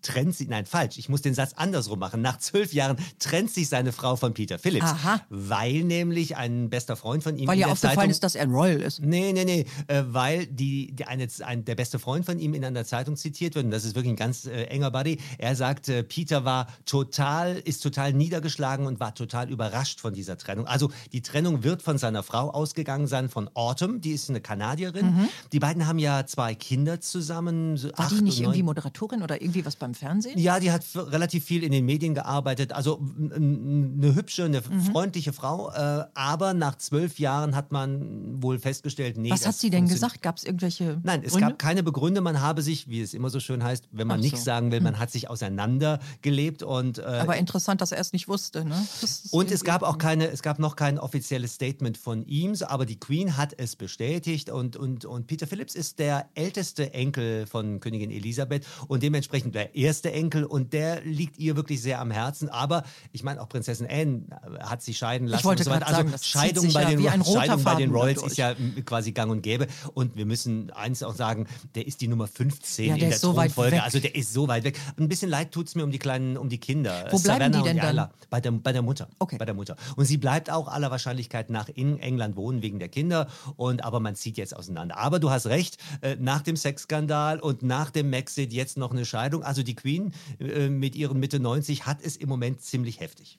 trennt 0.02 0.34
sie, 0.34 0.46
nein, 0.46 0.66
falsch, 0.66 0.98
ich 0.98 1.08
muss 1.08 1.22
den 1.22 1.34
Satz 1.34 1.52
andersrum 1.54 1.98
machen. 1.98 2.22
Nach 2.22 2.38
zwölf 2.38 2.72
Jahren 2.72 2.96
trennt 3.18 3.50
sich 3.50 3.68
seine 3.68 3.92
Frau 3.92 4.16
von 4.16 4.34
Peter 4.34 4.58
Phillips. 4.58 4.86
Aha. 4.86 5.20
Weil 5.28 5.84
nämlich 5.84 6.36
ein 6.36 6.70
bester 6.70 6.96
Freund 6.96 7.22
von 7.22 7.36
ihm. 7.36 7.48
Weil 7.48 7.58
ja 7.58 7.66
aufgefallen 7.66 7.96
Zeitung, 7.96 8.10
ist, 8.10 8.22
dass 8.22 8.34
er 8.34 8.46
Royal 8.46 8.80
ist. 8.80 9.00
Nee, 9.00 9.32
nee, 9.32 9.44
nee. 9.44 9.66
Äh, 9.86 10.04
weil 10.06 10.46
die, 10.46 10.92
die 10.92 11.04
eine, 11.04 11.28
ein, 11.44 11.64
der 11.64 11.74
beste 11.74 11.98
Freund 11.98 12.26
von 12.26 12.38
ihm 12.38 12.54
in 12.54 12.64
einer 12.64 12.84
Zeitung 12.84 13.16
zitiert 13.16 13.54
wird, 13.54 13.64
und 13.64 13.70
das 13.70 13.84
ist 13.84 13.94
wirklich 13.94 14.12
ein 14.12 14.16
ganz 14.16 14.46
äh, 14.46 14.64
enger 14.64 14.90
Buddy. 14.90 15.18
Er 15.38 15.56
sagt, 15.56 15.88
äh, 15.88 16.02
Peter 16.02 16.44
war 16.44 16.68
total, 16.84 17.56
ist 17.56 17.82
total 17.82 18.12
niedergeschlagen 18.12 18.86
und 18.86 19.00
war 19.00 19.14
total 19.14 19.50
überrascht 19.50 20.00
von 20.00 20.14
dieser 20.14 20.36
Trennung. 20.38 20.66
Also 20.66 20.90
die 21.12 21.22
Trennung 21.22 21.62
wird 21.62 21.82
von 21.82 21.98
seiner 21.98 22.22
Frau 22.22 22.50
ausgegangen 22.50 23.06
sein, 23.06 23.28
von 23.28 23.48
Autumn, 23.54 24.00
die 24.00 24.12
ist 24.12 24.30
eine 24.30 24.40
Kanadierin. 24.40 25.06
Mhm. 25.06 25.28
Die 25.52 25.58
beiden 25.58 25.86
haben 25.86 25.98
ja 25.98 26.26
zwei 26.26 26.54
Kinder 26.54 27.00
zusammen. 27.00 27.76
So 27.76 27.90
war 27.96 28.08
die 28.08 28.22
nicht 28.22 28.40
irgendwie 28.40 28.62
Moderatorin 28.62 29.22
oder 29.22 29.40
irgendwie 29.40 29.64
was 29.64 29.76
beim 29.76 29.89
beim 29.90 29.94
Fernsehen? 29.94 30.38
Ja, 30.38 30.60
die 30.60 30.70
hat 30.70 30.84
relativ 30.94 31.44
viel 31.44 31.62
in 31.62 31.72
den 31.72 31.84
Medien 31.84 32.14
gearbeitet. 32.14 32.72
Also 32.72 33.00
eine 33.18 34.14
hübsche, 34.14 34.44
eine 34.44 34.60
mhm. 34.60 34.80
freundliche 34.82 35.32
Frau. 35.32 35.70
Äh, 35.70 36.04
aber 36.14 36.54
nach 36.54 36.76
zwölf 36.76 37.18
Jahren 37.18 37.54
hat 37.54 37.72
man 37.72 38.42
wohl 38.42 38.58
festgestellt, 38.58 39.16
nee. 39.16 39.30
Was 39.30 39.46
hat 39.46 39.54
sie 39.54 39.70
denn 39.70 39.88
gesagt? 39.88 40.22
Gab 40.22 40.36
es 40.36 40.44
irgendwelche. 40.44 41.00
Nein, 41.02 41.22
es 41.24 41.32
Gründe? 41.32 41.48
gab 41.48 41.58
keine 41.58 41.82
Begründe. 41.82 42.20
Man 42.20 42.40
habe 42.40 42.62
sich, 42.62 42.88
wie 42.88 43.00
es 43.00 43.14
immer 43.14 43.30
so 43.30 43.40
schön 43.40 43.62
heißt, 43.62 43.88
wenn 43.92 44.06
man 44.06 44.20
so. 44.20 44.24
nichts 44.24 44.44
sagen 44.44 44.72
will, 44.72 44.80
man 44.80 44.94
hm. 44.94 45.00
hat 45.00 45.10
sich 45.10 45.28
auseinandergelebt. 45.28 46.62
Und, 46.62 46.98
äh, 46.98 47.02
aber 47.02 47.36
interessant, 47.36 47.80
dass 47.80 47.92
er 47.92 47.98
es 47.98 48.12
nicht 48.12 48.28
wusste. 48.28 48.64
Ne? 48.64 48.86
Und 49.30 49.50
es 49.50 49.64
gab 49.64 49.82
auch 49.82 49.98
keine, 49.98 50.28
es 50.28 50.42
gab 50.42 50.58
noch 50.58 50.76
kein 50.76 50.98
offizielles 50.98 51.54
Statement 51.54 51.98
von 51.98 52.24
ihm, 52.26 52.54
aber 52.66 52.86
die 52.86 52.98
Queen 52.98 53.36
hat 53.36 53.54
es 53.56 53.76
bestätigt. 53.76 54.50
Und, 54.50 54.76
und, 54.76 55.04
und 55.04 55.26
Peter 55.26 55.46
Phillips 55.46 55.74
ist 55.74 55.98
der 55.98 56.28
älteste 56.34 56.92
Enkel 56.94 57.46
von 57.46 57.80
Königin 57.80 58.10
Elisabeth 58.10 58.66
und 58.88 59.02
dementsprechend 59.02 59.54
der 59.54 59.74
erste 59.80 60.12
Enkel 60.12 60.44
und 60.44 60.72
der 60.72 61.02
liegt 61.02 61.38
ihr 61.38 61.56
wirklich 61.56 61.82
sehr 61.82 62.00
am 62.00 62.10
Herzen. 62.10 62.48
Aber 62.48 62.84
ich 63.12 63.22
meine, 63.22 63.40
auch 63.40 63.48
Prinzessin 63.48 63.86
Anne 63.88 64.24
hat 64.60 64.82
sich 64.82 64.98
scheiden 64.98 65.26
lassen. 65.26 65.40
Ich 65.40 65.44
wollte 65.44 65.64
so 65.64 65.70
Also 65.70 65.84
sagen, 65.84 66.14
Scheidung, 66.22 66.72
bei, 66.72 66.82
ja 66.82 67.12
den, 67.12 67.24
Scheidung 67.24 67.64
bei 67.64 67.74
den 67.76 67.90
Royals 67.90 68.22
ist 68.22 68.36
ja 68.36 68.54
quasi 68.84 69.12
gang 69.12 69.30
und 69.30 69.42
gäbe. 69.42 69.66
Und 69.94 70.16
wir 70.16 70.26
müssen 70.26 70.70
eins 70.70 71.02
auch 71.02 71.14
sagen, 71.14 71.46
der 71.74 71.86
ist 71.86 72.00
die 72.00 72.08
Nummer 72.08 72.26
15 72.26 72.86
ja, 72.86 72.94
in 72.94 73.00
der 73.00 73.18
so 73.18 73.32
Thronfolge. 73.32 73.82
Also 73.82 73.98
der 73.98 74.14
ist 74.14 74.32
so 74.32 74.48
weit 74.48 74.64
weg. 74.64 74.78
Ein 74.98 75.08
bisschen 75.08 75.30
leid 75.30 75.52
tut 75.52 75.68
es 75.68 75.74
mir 75.74 75.84
um 75.84 75.90
die 75.90 75.98
kleinen, 75.98 76.36
um 76.36 76.48
die 76.48 76.58
Kinder. 76.58 77.06
Wo 77.10 77.18
bleiben 77.18 77.52
Savannah 77.52 77.58
die 77.58 77.64
denn 77.64 77.96
dann? 77.96 78.10
Bei 78.28 78.40
der, 78.40 78.50
bei 78.52 78.72
der 78.72 78.82
Mutter. 78.82 79.08
Okay. 79.18 79.36
Bei 79.38 79.44
der 79.44 79.54
Mutter. 79.54 79.76
Und 79.96 80.04
sie 80.04 80.16
bleibt 80.16 80.50
auch 80.50 80.68
aller 80.68 80.90
Wahrscheinlichkeit 80.90 81.50
nach 81.50 81.68
in 81.68 81.98
England 81.98 82.36
wohnen 82.36 82.62
wegen 82.62 82.78
der 82.78 82.88
Kinder. 82.88 83.28
Und 83.56 83.84
aber 83.84 84.00
man 84.00 84.14
zieht 84.14 84.36
jetzt 84.36 84.54
auseinander. 84.56 84.96
Aber 84.96 85.18
du 85.18 85.30
hast 85.30 85.46
recht, 85.46 85.78
äh, 86.02 86.16
nach 86.18 86.42
dem 86.42 86.56
Sexskandal 86.56 87.40
und 87.40 87.62
nach 87.62 87.90
dem 87.90 88.10
Maxit 88.10 88.52
jetzt 88.52 88.76
noch 88.76 88.92
eine 88.92 89.04
Scheidung. 89.04 89.42
Also 89.42 89.62
die 89.62 89.69
Queen 89.74 90.12
äh, 90.38 90.68
mit 90.68 90.94
ihren 90.94 91.18
Mitte 91.18 91.40
90 91.40 91.86
hat 91.86 92.02
es 92.02 92.16
im 92.16 92.28
Moment 92.28 92.60
ziemlich 92.60 93.00
heftig. 93.00 93.38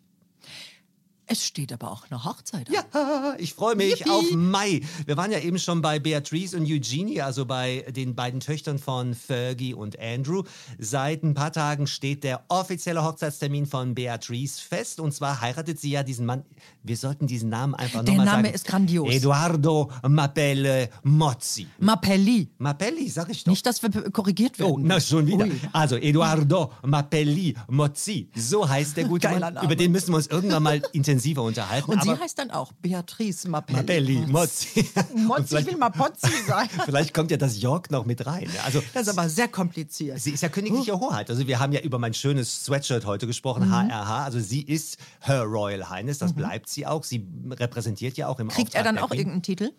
Es 1.31 1.45
steht 1.45 1.71
aber 1.71 1.89
auch 1.89 2.03
eine 2.09 2.25
Hochzeit 2.25 2.67
an. 2.67 2.75
Ja, 2.75 3.35
ich 3.37 3.53
freue 3.53 3.77
mich 3.77 3.99
Yippie. 3.99 4.09
auf 4.09 4.31
Mai. 4.31 4.81
Wir 5.05 5.15
waren 5.15 5.31
ja 5.31 5.39
eben 5.39 5.59
schon 5.59 5.81
bei 5.81 5.97
Beatrice 5.97 6.57
und 6.57 6.63
Eugenie, 6.69 7.21
also 7.21 7.45
bei 7.45 7.85
den 7.95 8.15
beiden 8.15 8.41
Töchtern 8.41 8.79
von 8.79 9.15
Fergie 9.15 9.73
und 9.73 9.97
Andrew. 9.97 10.43
Seit 10.77 11.23
ein 11.23 11.33
paar 11.33 11.53
Tagen 11.53 11.87
steht 11.87 12.25
der 12.25 12.43
offizielle 12.49 13.05
Hochzeitstermin 13.05 13.65
von 13.65 13.95
Beatrice 13.95 14.59
fest. 14.59 14.99
Und 14.99 15.13
zwar 15.13 15.39
heiratet 15.39 15.79
sie 15.79 15.91
ja 15.91 16.03
diesen 16.03 16.25
Mann. 16.25 16.43
Wir 16.83 16.97
sollten 16.97 17.27
diesen 17.27 17.47
Namen 17.47 17.75
einfach 17.75 18.01
nochmal 18.03 18.17
sagen. 18.17 18.25
Der 18.25 18.35
Name 18.35 18.51
ist 18.51 18.67
grandios. 18.67 19.13
Eduardo 19.13 19.89
Mapelle 20.05 20.89
Mozzi. 21.03 21.65
Mapelli. 21.79 22.49
Mapelli, 22.57 23.07
sag 23.07 23.29
ich 23.29 23.45
doch. 23.45 23.51
Nicht, 23.51 23.65
dass 23.65 23.81
wir 23.81 23.89
korrigiert 24.11 24.59
werden. 24.59 24.69
Oh, 24.69 24.79
na 24.81 24.99
schon 24.99 25.25
wieder. 25.27 25.45
Ui. 25.45 25.61
Also 25.71 25.95
Eduardo 25.95 26.73
Mapelli 26.83 27.55
Mozzi. 27.69 28.29
So 28.35 28.67
heißt 28.67 28.97
der 28.97 29.05
gute 29.05 29.29
Mann. 29.29 29.57
Über 29.63 29.77
den 29.77 29.93
müssen 29.93 30.09
wir 30.11 30.17
uns 30.17 30.27
irgendwann 30.27 30.63
mal 30.63 30.81
intensiv 30.91 31.20
intensiver 31.21 31.43
unterhalten. 31.43 31.91
Und 31.91 32.03
sie 32.03 32.11
heißt 32.11 32.37
dann 32.37 32.51
auch 32.51 32.71
Beatrice 32.81 33.47
Mapelli. 33.47 33.79
Mapelli, 33.79 34.25
Mozzi. 34.27 34.89
Mozzi, 35.15 35.57
ich 35.57 35.65
will 35.67 35.77
Mapozzi 35.77 36.31
sein. 36.47 36.69
vielleicht 36.85 37.13
kommt 37.13 37.31
ja 37.31 37.37
das 37.37 37.61
York 37.61 37.91
noch 37.91 38.05
mit 38.05 38.25
rein. 38.25 38.49
Also, 38.65 38.81
das 38.93 39.07
ist 39.07 39.17
aber 39.17 39.29
sehr 39.29 39.47
kompliziert. 39.47 40.19
Sie 40.19 40.31
ist 40.31 40.41
ja 40.41 40.49
königliche 40.49 40.99
Hoheit. 40.99 41.29
Also 41.29 41.47
wir 41.47 41.59
haben 41.59 41.73
ja 41.73 41.81
über 41.81 41.99
mein 41.99 42.13
schönes 42.13 42.65
Sweatshirt 42.65 43.05
heute 43.05 43.27
gesprochen, 43.27 43.67
mhm. 43.67 43.89
HRH. 43.89 44.25
Also 44.25 44.39
sie 44.39 44.61
ist 44.61 44.97
Her 45.21 45.43
Royal 45.43 45.89
Highness, 45.89 46.17
das 46.17 46.31
mhm. 46.31 46.37
bleibt 46.37 46.69
sie 46.69 46.85
auch. 46.85 47.03
Sie 47.03 47.25
repräsentiert 47.49 48.17
ja 48.17 48.27
auch 48.27 48.39
im 48.39 48.49
Kriegt 48.49 48.69
Auftrag 48.69 48.79
er 48.79 48.83
dann 48.83 48.97
auch 48.97 49.11
irgendeinen 49.11 49.43
Titel? 49.43 49.71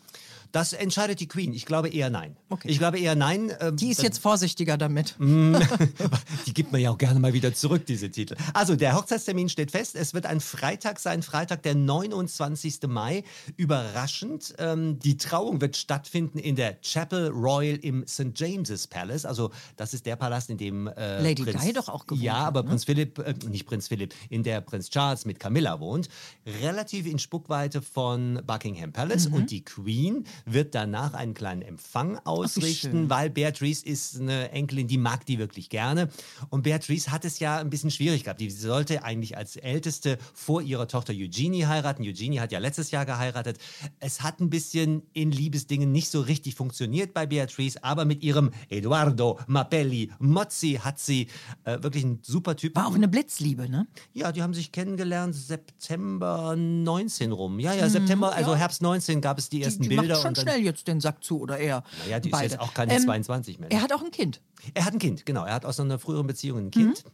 Das 0.53 0.75
entscheidet 0.75 1.21
die 1.21 1.29
Queen. 1.29 1.55
Ich 1.55 1.65
glaube 1.65 1.89
eher 1.89 2.11
nein. 2.11 2.37
Okay. 2.51 2.69
Ich 2.69 2.79
glaube 2.79 2.99
eher 2.99 3.15
nein. 3.15 3.51
Äh, 3.51 3.73
die 3.73 3.91
ist 3.91 4.03
jetzt 4.03 4.19
vorsichtiger 4.19 4.77
damit. 4.77 5.17
die 5.19 6.55
gibt 6.55 6.73
man 6.73 6.81
ja 6.81 6.91
auch 6.91 6.99
gerne 6.99 7.19
mal 7.21 7.33
wieder 7.33 7.55
zurück, 7.55 7.87
diese 7.87 8.11
Titel. 8.11 8.37
Also 8.53 8.77
der 8.77 8.95
Hochzeitstermin 8.95 9.49
steht 9.49 9.71
fest. 9.71 9.97
Es 9.97 10.13
wird 10.13 10.27
ein 10.27 10.41
Freitag 10.41 11.01
sein, 11.01 11.23
Freitag, 11.23 11.63
der 11.63 11.75
29. 11.75 12.81
Mai. 12.87 13.25
Überraschend. 13.57 14.55
Ähm, 14.59 14.99
die 14.99 15.17
Trauung 15.17 15.63
wird 15.63 15.77
stattfinden 15.77 16.39
in 16.39 16.55
der 16.55 16.79
Chapel 16.83 17.29
Royal 17.29 17.79
im 17.79 18.07
St. 18.07 18.33
James's 18.35 18.87
Palace. 18.87 19.25
Also 19.25 19.51
das 19.77 19.95
ist 19.95 20.05
der 20.05 20.17
Palast, 20.17 20.51
in 20.51 20.59
dem 20.59 20.87
äh, 20.87 21.23
Lady 21.23 21.45
Prinz, 21.45 21.65
Di 21.65 21.73
doch 21.73 21.89
auch 21.89 22.07
gewohnt 22.07 22.23
Ja, 22.23 22.35
aber 22.35 22.63
ne? 22.63 22.69
Prinz 22.69 22.85
Philipp, 22.85 23.19
äh, 23.21 23.35
nicht 23.49 23.65
Prinz 23.65 23.89
Philipp, 23.89 24.15
in 24.29 24.43
der 24.43 24.61
Prinz 24.61 24.91
Charles 24.91 25.25
mit 25.25 25.41
Camilla 25.41 25.81
wohnt. 25.81 26.11
Relativ 26.63 27.07
in 27.07 27.19
Spuckweite 27.19 27.81
von 27.81 28.43
Buckingham 28.47 28.93
Palace. 28.93 29.29
Mhm. 29.29 29.35
Und 29.35 29.51
die 29.51 29.65
Queen 29.65 30.27
wird 30.45 30.75
danach 30.75 31.15
einen 31.15 31.35
kleinen 31.35 31.63
Empfang 31.63 32.19
ausrichten, 32.25 33.05
Ach, 33.07 33.11
weil 33.11 33.31
Beatrice 33.31 33.85
ist 33.85 34.21
eine 34.21 34.51
Enkelin, 34.51 34.89
die 34.89 34.99
mag 34.99 35.27
die 35.27 35.39
wirklich 35.39 35.69
gerne. 35.69 36.09
Und 36.51 36.63
Beatrice 36.63 37.11
hat 37.11 37.25
es 37.25 37.39
ja 37.39 37.59
ein 37.59 37.71
bisschen 37.71 37.91
schwierig 37.91 38.25
gehabt. 38.25 38.41
Die 38.41 38.51
sollte 38.51 39.05
eigentlich 39.05 39.37
als 39.37 39.57
Älteste 39.57 40.19
vor 40.35 40.63
ihrer 40.63 40.89
Tochter 40.89 41.13
Eugenie 41.13 41.67
heiraten. 41.67 42.03
Eugenie 42.03 42.41
hat 42.41 42.53
ja 42.53 42.59
letztes 42.59 42.91
Jahr 42.91 43.07
geheiratet. 43.07 43.59
Es 44.01 44.23
hat 44.23 44.41
ein 44.41 44.51
bisschen 44.51 45.03
in 45.13 45.31
Liebesdingen 45.33 45.93
nicht 45.93 46.09
so 46.09 46.21
richtig 46.21 46.55
funktioniert 46.55 47.15
bei 47.15 47.27
Beatrice, 47.27 47.83
aber 47.83 48.05
mit 48.05 48.23
ihrem 48.23 48.51
Eduardo 48.69 49.39
Mapelli 49.47 50.11
Mozzi 50.19 50.81
hat 50.83 50.99
sie 50.99 51.29
äh, 51.65 51.83
wirklich 51.83 52.05
einen 52.05 52.21
super 52.23 52.57
Typ. 52.57 52.75
War 52.77 52.87
auch 52.87 52.95
eine 52.95 53.09
Blitzliebe, 53.09 53.69
ne? 53.69 53.87
Ja, 54.13 54.33
die 54.33 54.43
haben 54.43 54.55
sich 54.55 54.73
kennengelernt 54.73 55.35
September 55.35 56.55
19 56.57 57.33
rum. 57.33 57.59
Ja, 57.59 57.75
ja, 57.75 57.89
September, 57.89 58.33
also 58.33 58.55
Herbst 58.57 58.83
19 58.83 59.21
gab 59.21 59.39
es 59.39 59.49
die 59.49 59.63
ersten 59.63 59.83
die, 59.83 59.89
die 59.89 59.97
Bilder. 59.97 60.15
Macht 60.15 60.23
schon 60.23 60.32
schnell 60.35 60.61
jetzt 60.61 60.89
den 60.89 61.01
Sack 61.01 61.23
zu 61.23 61.41
oder 61.41 61.59
er. 61.59 61.85
Naja, 62.05 62.21
die 62.21 62.31
beide. 62.31 62.47
ist 62.47 62.53
jetzt 62.53 62.61
auch 62.61 62.75
keine 62.75 62.95
ähm, 62.95 63.03
22 63.03 63.59
mehr. 63.59 63.71
Er 63.71 63.83
hat 63.83 63.93
auch 63.93 64.03
ein 64.03 64.11
Kind. 64.11 64.41
Er 64.75 64.85
hat 64.85 64.93
ein 64.93 64.99
Kind, 64.99 65.27
genau. 65.27 65.45
Er 65.45 65.55
hat 65.55 65.65
aus 65.65 65.81
einer 65.81 65.99
früheren 65.99 66.27
Beziehung 66.27 66.59
ein 66.67 66.71
Kind. 66.71 67.05
Mhm. 67.05 67.11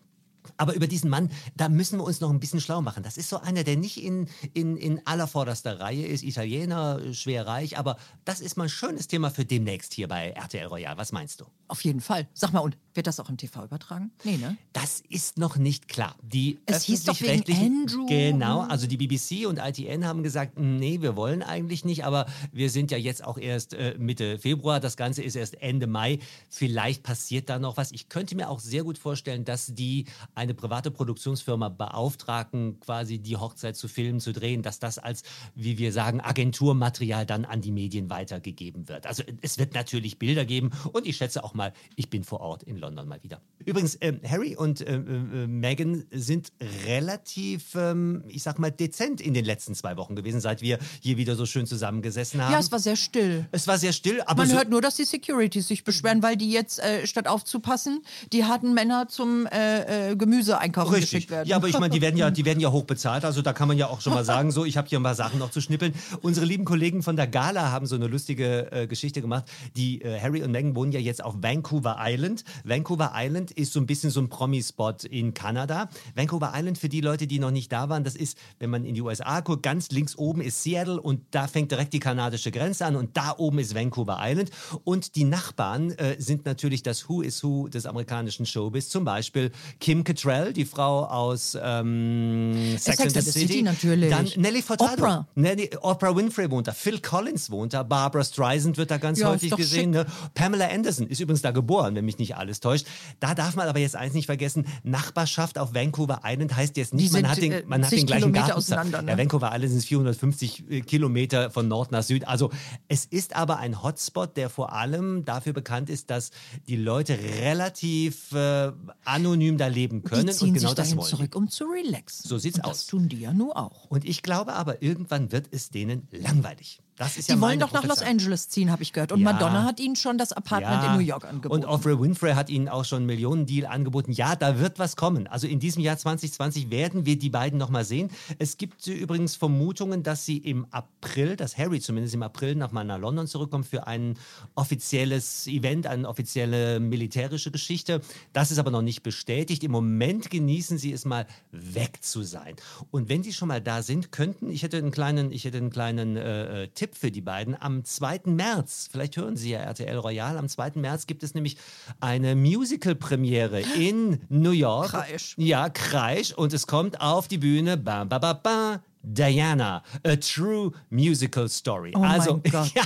Aber 0.57 0.75
über 0.75 0.87
diesen 0.87 1.11
Mann, 1.11 1.31
da 1.57 1.69
müssen 1.69 1.99
wir 1.99 2.05
uns 2.05 2.21
noch 2.21 2.31
ein 2.31 2.41
bisschen 2.41 2.61
schlau 2.61 2.81
machen. 2.81 3.03
Das 3.03 3.17
ist 3.17 3.29
so 3.29 3.39
einer, 3.39 3.65
der 3.65 3.77
nicht 3.77 4.03
in, 4.03 4.29
in, 4.55 4.77
in 4.77 5.07
allervorderster 5.07 5.79
Reihe 5.79 6.07
ist, 6.07 6.23
Italiener, 6.23 7.13
schwer 7.13 7.47
reich, 7.47 7.79
aber 7.79 7.97
das 8.25 8.41
ist 8.41 8.57
mal 8.57 8.65
ein 8.65 8.69
schönes 8.71 9.09
Thema 9.09 9.31
für 9.31 9.45
demnächst 9.45 9.95
hier 9.95 10.09
bei 10.09 10.31
RTL 10.31 10.67
Royal. 10.67 10.97
Was 10.97 11.13
meinst 11.13 11.41
du? 11.41 11.45
Auf 11.69 11.85
jeden 11.85 12.01
Fall. 12.01 12.29
Sag 12.33 12.53
mal, 12.53 12.61
und 12.61 12.77
wird 12.99 13.07
das 13.07 13.21
auch 13.21 13.29
im 13.29 13.37
TV 13.37 13.65
übertragen? 13.65 14.11
Nee, 14.25 14.39
ne? 14.39 14.57
Das 14.73 15.05
ist 15.09 15.39
noch 15.39 15.57
nicht 15.57 15.87
klar. 15.87 16.17
Die 16.21 16.59
Es 16.67 16.83
hieß 16.83 17.05
doch 17.05 17.21
wegen 17.21 17.45
Andrew. 17.55 18.07
Genau, 18.07 18.63
also 18.63 18.89
die 18.89 18.97
BBC 18.97 19.47
und 19.47 19.59
ITN 19.59 20.05
haben 20.05 20.25
gesagt, 20.25 20.59
nee, 20.59 21.01
wir 21.01 21.15
wollen 21.15 21.45
eigentlich 21.45 21.85
nicht, 21.85 22.05
aber 22.05 22.27
wir 22.51 22.71
sind 22.71 22.91
ja 22.91 22.99
jetzt 22.99 23.23
auch 23.23 23.39
erst 23.39 23.73
äh, 23.73 23.95
Mitte 23.99 24.41
Februar, 24.41 24.81
das 24.81 24.97
Ganze 24.97 25.23
ist 25.23 25.37
erst 25.37 25.63
Ende 25.63 25.87
Mai. 25.87 26.19
Vielleicht 26.51 27.05
passiert 27.05 27.49
da 27.49 27.61
noch 27.61 27.77
was. 27.77 27.93
Ich 27.93 28.09
könnte 28.09 28.35
mir 28.35 28.51
auch 28.51 28.59
sehr 28.59 28.83
gut 28.83 28.99
vorstellen, 28.99 29.45
dass 29.45 29.73
die 29.73 30.07
eine 30.35 30.55
private 30.55 30.91
Produktionsfirma 30.91 31.69
beauftragen, 31.69 32.81
quasi 32.81 33.21
die 33.21 33.37
Hochzeit 33.37 33.77
zu 33.77 33.87
filmen, 33.87 34.19
zu 34.19 34.33
drehen, 34.33 34.63
dass 34.63 34.81
das 34.81 34.99
als, 34.99 35.23
wie 35.55 35.79
wir 35.79 35.93
sagen, 35.93 36.21
Agenturmaterial 36.21 37.27
dann 37.27 37.45
an 37.45 37.61
die 37.61 37.71
Medien 37.71 38.11
weitergegeben 38.11 38.89
wird. 38.89 39.07
Also 39.07 39.23
es 39.41 39.57
wird 39.57 39.75
natürlich 39.75 40.19
Bilder 40.19 40.45
geben 40.45 40.73
und 40.91 41.07
ich 41.07 41.17
schätze 41.17 41.45
auch 41.45 41.55
mal, 41.55 41.73
ich 41.95 42.11
bin 42.11 42.25
vor 42.25 42.41
Ort 42.41 42.65
in 42.65 42.77
London 42.77 42.88
mal 42.95 43.23
wieder. 43.23 43.41
Übrigens, 43.65 43.99
ähm, 44.01 44.21
Harry 44.27 44.57
und 44.57 44.81
äh, 44.81 44.97
äh, 44.97 45.47
Meghan 45.47 46.05
sind 46.11 46.53
relativ, 46.87 47.75
ähm, 47.75 48.25
ich 48.29 48.43
sag 48.43 48.59
mal, 48.59 48.71
dezent 48.71 49.21
in 49.21 49.35
den 49.35 49.45
letzten 49.45 49.75
zwei 49.75 49.97
Wochen 49.97 50.17
gewesen, 50.17 50.41
seit 50.41 50.63
wir 50.63 50.79
hier 51.01 51.17
wieder 51.17 51.37
so 51.37 51.47
schön 51.47 51.67
zusammengesessen 51.67 52.43
haben. 52.43 52.53
Ja, 52.53 52.59
es 52.59 52.73
war 52.73 52.79
sehr 52.79 52.97
still. 52.97 53.47
es 53.53 53.67
war 53.67 53.79
sehr 53.79 53.93
still, 53.93 54.23
aber 54.23 54.43
Man 54.43 54.51
so, 54.51 54.57
hört 54.57 54.71
nur, 54.71 54.81
dass 54.81 54.97
die 54.97 55.05
Securities 55.05 55.69
sich 55.69 55.85
beschweren, 55.85 56.23
weil 56.23 56.37
die 56.37 56.51
jetzt, 56.51 56.79
äh, 56.79 57.07
statt 57.07 57.29
aufzupassen, 57.29 58.03
die 58.33 58.45
harten 58.45 58.75
Männer 58.75 59.09
zum 59.09 59.47
äh, 59.47 60.11
äh, 60.11 60.17
Gemüse 60.17 60.59
einkaufen 60.59 60.95
Richtig. 60.95 61.11
geschickt 61.11 61.31
werden. 61.31 61.49
Ja, 61.49 61.57
aber 61.57 61.69
ich 61.69 61.79
meine, 61.79 61.93
die 61.93 62.01
werden 62.01 62.17
ja, 62.17 62.31
die 62.31 62.45
werden 62.45 62.61
ja 62.61 62.71
hoch 62.71 62.85
bezahlt. 62.85 63.25
Also 63.25 63.43
da 63.43 63.53
kann 63.53 63.69
man 63.69 63.77
ja 63.77 63.89
auch 63.89 64.01
schon 64.01 64.15
mal 64.15 64.25
sagen, 64.27 64.51
so, 64.51 64.65
ich 64.65 64.77
habe 64.77 64.89
hier 64.89 64.99
ein 64.99 65.03
paar 65.03 65.15
Sachen 65.15 65.39
noch 65.39 65.51
zu 65.51 65.61
schnippeln. 65.61 65.95
Unsere 66.23 66.47
lieben 66.47 66.65
Kollegen 66.65 67.03
von 67.03 67.17
der 67.17 67.27
Gala 67.27 67.71
haben 67.71 67.87
so 67.87 67.97
eine 67.97 68.07
lustige 68.07 68.71
äh, 68.73 68.87
Geschichte 68.87 69.21
gemacht. 69.21 69.45
Die 69.77 70.03
äh, 70.03 70.21
Harry 70.21 70.43
und 70.43 70.53
Meghan 70.53 70.75
wohnen 70.75 70.93
ja 70.93 71.01
jetzt 71.01 71.23
auf 71.23 71.35
Vancouver 71.41 71.97
Island. 71.99 72.45
Vancouver 72.79 73.13
Island 73.17 73.51
ist 73.51 73.73
so 73.73 73.81
ein 73.81 73.87
bisschen 73.87 74.11
so 74.11 74.21
ein 74.21 74.29
Promi-Spot 74.29 74.95
in 75.11 75.35
Kanada. 75.35 75.89
Vancouver 76.15 76.53
Island, 76.55 76.79
für 76.79 76.89
die 76.89 77.01
Leute, 77.01 77.27
die 77.27 77.41
noch 77.41 77.51
nicht 77.51 77.73
da 77.73 77.89
waren, 77.89 78.05
das 78.05 78.15
ist, 78.15 78.39
wenn 78.61 78.71
man 78.71 78.85
in 78.85 78.95
die 78.95 79.03
USA 79.03 79.41
guckt, 79.41 79.65
ganz 79.65 79.91
links 79.91 80.17
oben 80.17 80.41
ist 80.41 80.63
Seattle 80.63 81.01
und 81.01 81.23
da 81.33 81.49
fängt 81.49 81.73
direkt 81.73 81.93
die 81.93 81.99
kanadische 81.99 82.53
Grenze 82.53 82.87
an 82.87 82.95
und 82.95 83.17
da 83.17 83.35
oben 83.37 83.59
ist 83.59 83.75
Vancouver 83.75 84.19
Island. 84.21 84.51
Und 84.85 85.17
die 85.17 85.25
Nachbarn 85.25 85.91
äh, 85.93 86.21
sind 86.21 86.47
natürlich 86.47 86.85
das 86.85 87.09
Who 87.09 87.23
is 87.23 87.43
Who 87.43 87.67
des 87.67 87.85
amerikanischen 87.85 88.47
Showbiz. 88.47 88.89
Zum 88.91 89.05
Beispiel 89.05 89.51
Kim 89.81 90.05
Cattrall, 90.05 90.53
die 90.53 90.65
Frau 90.65 91.05
aus 91.05 91.59
ähm, 91.61 92.77
Sex, 92.79 93.01
and 93.01 93.13
the 93.13 93.21
City. 93.23 93.63
natürlich. 93.63 94.11
Dann 94.11 94.31
Nelly 94.37 94.63
Furtado. 94.63 95.03
Oprah. 95.03 95.29
Nelly, 95.35 95.71
Oprah 95.81 96.15
Winfrey 96.15 96.49
wohnt 96.49 96.69
da. 96.69 96.73
Phil 96.73 97.01
Collins 97.01 97.51
wohnt 97.51 97.75
da. 97.75 97.83
Barbara 97.83 98.23
Streisand 98.23 98.77
wird 98.77 98.93
da 98.93 98.99
ganz 98.99 99.19
Ja, 99.19 99.31
häufig 99.31 99.51
gesehen. 99.57 99.91
Ne? 99.91 100.07
Pamela 100.35 100.69
Anderson 100.69 101.09
ist 101.09 101.19
übrigens 101.19 101.43
da 101.43 101.51
geboren, 101.51 101.97
wenn 101.97 102.05
mich 102.05 102.19
nicht 102.19 102.37
alles 102.37 102.58
täuscht. 102.61 102.87
Da 103.21 103.35
darf 103.35 103.57
man 103.57 103.69
aber 103.69 103.79
jetzt 103.79 103.97
eins 103.97 104.15
nicht 104.15 104.27
vergessen. 104.27 104.67
Nachbarschaft 104.83 105.59
auf 105.59 105.75
Vancouver 105.75 106.21
Island 106.25 106.55
heißt 106.57 106.77
jetzt 106.77 106.95
nicht, 106.95 107.13
Die 107.15 107.21
man 107.21 107.31
hat 107.31 107.39
den, 107.39 107.53
äh, 107.53 107.63
man 107.67 107.85
hat 107.85 107.93
den 107.93 108.07
gleichen 108.07 108.21
Kilometer 108.23 108.47
Garten. 108.47 108.59
auseinander, 108.59 109.03
ne? 109.03 109.13
Ja, 109.13 109.19
Vancouver 109.19 109.51
Island 109.55 109.71
sind 109.73 109.85
450 109.85 110.71
äh, 110.71 110.81
Kilometer 110.83 111.51
von 111.51 111.69
Nord 111.69 111.93
nach 111.93 112.03
Süd. 112.03 112.27
Also 112.27 112.51
es 112.89 113.05
ist 113.05 113.37
aber 113.37 113.59
ein 113.59 113.83
Hotspot, 113.83 114.37
der 114.37 114.51
vor 114.51 114.73
allem 114.73 115.25
dafür 115.25 115.53
bekannt 115.53 115.91
ist, 115.91 116.11
dass 116.11 116.31
die 116.67 116.77
Leute 116.77 117.19
relativ 117.19 118.33
äh, 118.33 118.73
anonym 119.05 119.59
da 119.59 119.67
leben 119.67 120.03
können 120.03 120.27
die 120.27 120.33
ziehen 120.33 120.49
und 120.49 120.55
genau 120.55 120.69
sich 120.69 120.77
das 120.77 120.87
dahin 120.89 120.99
wollen. 120.99 121.11
die. 121.11 121.17
zurück, 121.17 121.37
um 121.37 121.49
zu 121.49 121.65
relaxen. 121.65 122.29
So 122.29 122.39
sieht's 122.39 122.59
Und 122.59 122.65
aus. 122.65 122.71
Das 122.79 122.87
tun 122.87 123.09
die 123.09 123.21
ja 123.21 123.33
nur 123.33 123.57
auch. 123.57 123.87
Und 123.91 124.05
ich 124.05 124.23
glaube 124.23 124.53
aber, 124.55 124.83
irgendwann 124.83 125.33
wird 125.33 125.49
es 125.51 125.71
denen 125.71 126.09
langweilig. 126.11 126.81
Das 126.99 127.17
ist 127.17 127.29
Die 127.29 127.33
ja 127.35 127.41
wollen 127.41 127.61
doch 127.61 127.73
nach 127.73 127.85
Los. 127.85 128.03
Angeles 128.03 128.49
ziehen, 128.49 128.71
habe 128.71 128.83
ich 128.83 128.93
gehört. 128.93 129.13
Und 129.13 129.21
Ja. 129.21 129.33
Madonna 129.33 129.65
hat 129.65 129.79
ihnen 129.81 129.97
schon 129.97 130.19
das 130.19 130.33
Apartment 130.33 130.85
in 130.85 130.93
New 130.95 130.99
York 130.99 131.25
angeboten. 131.25 131.65
Und 131.65 131.69
Oprah 131.71 131.99
Winfrey 132.01 132.33
hat 132.35 132.51
ihnen 132.51 132.69
auch 132.69 132.85
schon 132.85 132.99
einen 132.99 133.07
Millionendeal 133.07 133.67
angeboten. 133.71 134.13
Ja, 134.13 134.35
da 134.37 134.59
wird 134.59 134.79
was 134.79 134.97
kommen. 134.97 135.27
Also 135.29 135.47
in 135.47 135.61
diesem 135.61 135.83
Jahr 135.83 135.97
2020 135.97 136.71
werden 136.71 137.07
wir 137.07 137.19
die 137.19 137.31
beiden 137.31 137.59
nochmal 137.59 137.85
sehen. 137.85 138.11
Es 138.39 138.57
gibt 138.59 138.87
übrigens 138.87 139.37
Vermutungen, 139.37 140.03
dass 140.03 140.27
sie 140.27 140.39
im 140.39 140.67
April, 140.71 141.37
dass 141.37 141.57
Harry 141.57 141.81
zumindest 141.81 142.15
im 142.15 142.23
April 142.23 142.57
nochmal 142.57 142.85
nach 142.85 142.99
London 142.99 143.27
zurückkommt 143.27 143.67
für 143.67 143.87
ein 143.87 144.19
offizielles 144.57 145.47
Event, 145.47 145.87
eine 145.87 146.09
offizielle 146.09 146.81
militärische 146.81 147.51
Geschichte. 147.51 148.01
Das 148.33 148.51
ist 148.51 148.59
aber 148.59 148.71
noch 148.71 148.83
nicht 148.83 149.03
bestätigt. 149.03 149.63
Im 149.65 149.71
Moment 149.71 150.31
genießen 150.31 150.79
sie 150.79 150.93
es 150.93 151.05
mal 151.05 151.27
weg 151.53 151.99
zu 152.03 152.23
sein. 152.23 152.57
Und 152.91 153.09
wenn 153.09 153.23
sie 153.23 153.33
schon 153.33 153.49
mal 153.49 153.61
da 153.61 153.83
sind, 153.83 154.13
könnten, 154.13 154.51
ich 154.51 154.63
hätte 154.63 154.79
einen 154.79 154.91
kleinen, 154.91 155.33
ich 155.33 155.45
hätte 155.45 155.59
einen 155.59 155.71
kleinen 155.71 156.17
äh, 156.17 156.65
äh, 156.65 156.69
Tipp 156.89 156.97
für 156.97 157.11
die 157.11 157.21
beiden. 157.21 157.61
Am 157.61 157.85
2. 157.85 158.23
März, 158.27 158.89
vielleicht 158.91 159.17
hören 159.17 159.37
Sie 159.37 159.51
ja 159.51 159.61
RTL 159.61 159.97
Royal, 159.97 160.39
am 160.39 160.49
2. 160.49 160.73
März 160.77 161.07
gibt 161.07 161.23
es 161.23 161.35
nämlich 161.35 161.57
eine 162.01 162.35
Musical-Premiere 162.35 163.61
in 163.77 164.21
New 164.29 164.51
York. 164.51 164.91
Kreisch. 164.91 165.35
Ja, 165.37 165.69
Kreisch. 165.69 166.33
Und 166.33 166.53
es 166.53 166.67
kommt 166.67 167.01
auf 167.01 167.29
die 167.29 167.39
Bühne, 167.39 167.77
bam, 167.77 168.09
bam, 168.09 168.21
bam, 168.21 168.39
bam, 168.43 168.79
Diana, 169.15 169.83
a 170.05 170.17
true 170.17 170.73
musical 170.91 171.49
story. 171.49 171.93
Oh 171.95 172.01
mein 172.01 172.21
also, 172.21 172.41
Gott. 172.51 172.73
ja, 172.75 172.83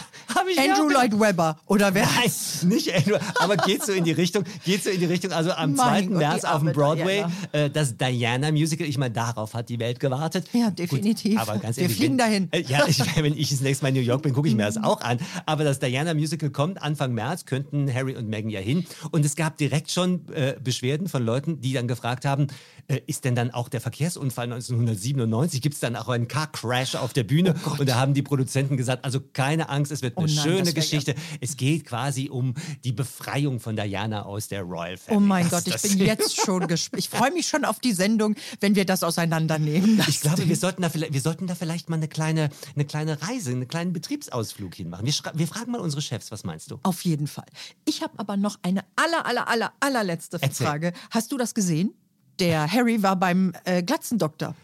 Andrew 0.57 0.91
ja- 0.91 1.01
Lloyd 1.01 1.19
Webber, 1.19 1.59
oder 1.67 1.93
wer? 1.95 2.07
Nein, 2.07 2.31
nicht 2.69 2.95
Andrew, 2.95 3.17
aber 3.41 3.57
geht 3.57 3.85
so 3.85 3.93
in 3.93 4.05
die 4.05 4.13
Richtung, 4.13 4.45
geht 4.65 4.85
so 4.85 4.91
in 4.91 5.01
die 5.01 5.07
Richtung, 5.07 5.33
also 5.33 5.53
am 5.53 5.75
Mein 5.75 6.05
2. 6.05 6.07
Gott, 6.07 6.19
März 6.19 6.41
die 6.43 6.47
auf 6.47 6.63
dem 6.63 6.73
Broadway, 6.73 7.25
Diana. 7.25 7.33
äh, 7.67 7.71
das 7.71 7.97
Diana-Musical, 7.97 8.87
ich 8.87 8.99
meine, 8.99 9.13
darauf 9.13 9.55
hat 9.55 9.69
die 9.69 9.81
Welt 9.81 9.99
gewartet. 9.99 10.47
Ja, 10.53 10.71
definitiv. 10.71 11.41
aber 11.41 11.59
ganz 11.59 11.77
Wir 11.77 11.83
ehrlich, 11.83 11.97
fliegen 11.97 12.13
wenn, 12.13 12.19
dahin. 12.19 12.49
Äh, 12.53 12.63
ja, 12.63 12.87
ich, 12.87 13.01
wenn 13.17 13.37
ich 13.37 13.51
das 13.51 13.61
nächste 13.61 13.85
Mal 13.85 13.89
in 13.89 13.97
New 13.97 14.01
York 14.01 14.23
bin, 14.23 14.33
gucke 14.33 14.49
ich 14.49 14.55
mir 14.55 14.65
das 14.65 14.77
auch 14.77 15.01
an. 15.01 15.19
Aber 15.47 15.65
das 15.65 15.81
Diana-Musical 15.81 16.51
kommt 16.51 16.81
Anfang 16.81 17.13
März, 17.13 17.47
könnten 17.47 17.93
Harry 17.93 18.17
und 18.17 18.29
Meghan 18.29 18.51
ja 18.51 18.61
hin. 18.61 18.87
Und 19.11 19.25
es 19.25 19.35
gab 19.35 19.57
direkt 19.57 19.91
schon 19.91 20.29
äh, 20.33 20.55
Beschwerden 20.63 21.09
von 21.09 21.25
Leuten, 21.25 21.61
die 21.61 21.73
dann 21.73 21.89
gefragt 21.89 22.25
haben, 22.25 22.47
äh, 22.89 23.01
ist 23.07 23.25
denn 23.25 23.35
dann 23.35 23.51
auch 23.51 23.69
der 23.69 23.81
Verkehrsunfall 23.81 24.45
1997, 24.45 25.61
gibt 25.61 25.75
es 25.75 25.81
dann 25.81 25.97
auch 25.97 26.12
einen 26.13 26.29
Car-Crash 26.29 26.95
auf 26.95 27.13
der 27.13 27.25
Bühne? 27.25 27.55
und 27.79 27.89
da 27.89 27.97
haben 27.97 28.15
die 28.15 28.23
Produzenten 28.23 28.77
gesagt, 28.77 29.05
also 29.05 29.21
keine 29.21 29.69
Angst, 29.69 29.93
es 29.93 30.03
wird 30.03 30.17
eine 30.17 30.27
Oh 30.27 30.31
nein, 30.33 30.43
schöne 30.45 30.73
Geschichte. 30.73 31.15
Es 31.41 31.57
geht 31.57 31.85
quasi 31.87 32.29
um 32.29 32.55
die 32.85 32.93
Befreiung 32.93 33.61
von 33.61 33.77
Diana 33.77 34.23
aus 34.25 34.49
der 34.49 34.63
Royal 34.63 34.97
Family. 34.97 35.17
Oh 35.17 35.27
mein 35.27 35.49
Das- 35.51 35.65
Gott, 35.65 35.75
ich 35.75 35.83
bin 35.99 36.07
jetzt 36.07 36.37
schon 36.41 36.67
gespannt. 36.67 36.99
Ich 37.03 37.09
freue 37.09 37.31
mich 37.33 37.47
schon 37.49 37.65
auf 37.65 37.79
die 37.81 37.93
Sendung, 37.93 38.35
wenn 38.61 38.75
wir 38.75 38.85
das 38.85 39.03
auseinandernehmen. 39.03 39.97
Das 39.99 40.09
Ich 40.09 40.21
glaube, 40.21 40.49
wir 40.49 40.57
sollten, 40.57 40.83
da 40.83 40.89
vielleicht, 40.91 41.13
wir 41.13 41.21
sollten 41.21 41.47
da 41.47 41.55
vielleicht 41.55 41.89
mal 41.89 41.97
eine 41.97 42.09
kleine, 42.09 42.51
eine 42.75 42.85
kleine 42.85 43.21
Reise, 43.23 43.51
einen 43.51 43.69
kleinen 43.69 43.93
Betriebsausflug 43.93 44.75
hinmachen. 44.75 45.07
Wir, 45.07 45.15
wir 45.35 45.47
fragen 45.47 45.73
mal 45.73 45.81
unsere 45.81 46.03
Chefs, 46.03 46.31
was 46.31 46.45
meinst 46.45 46.71
du? 46.71 46.79
Auf 46.83 47.03
jeden 47.05 47.27
Fall. 47.27 47.47
Ich 47.85 48.03
habe 48.03 48.13
aber 48.19 48.37
noch 48.37 48.59
eine 48.63 48.85
aller, 48.97 49.27
aller, 49.27 49.49
aller, 49.49 49.73
allerletzte 49.81 50.39
Erzähl. 50.41 50.67
Frage. 50.67 50.93
Hast 51.11 51.33
du 51.33 51.39
das 51.39 51.55
gesehen? 51.55 51.93
Der 52.39 52.71
Harry 52.71 53.03
war 53.03 53.17
beim 53.17 53.53
äh, 53.65 53.83
Glatzendoktor. 53.83 54.55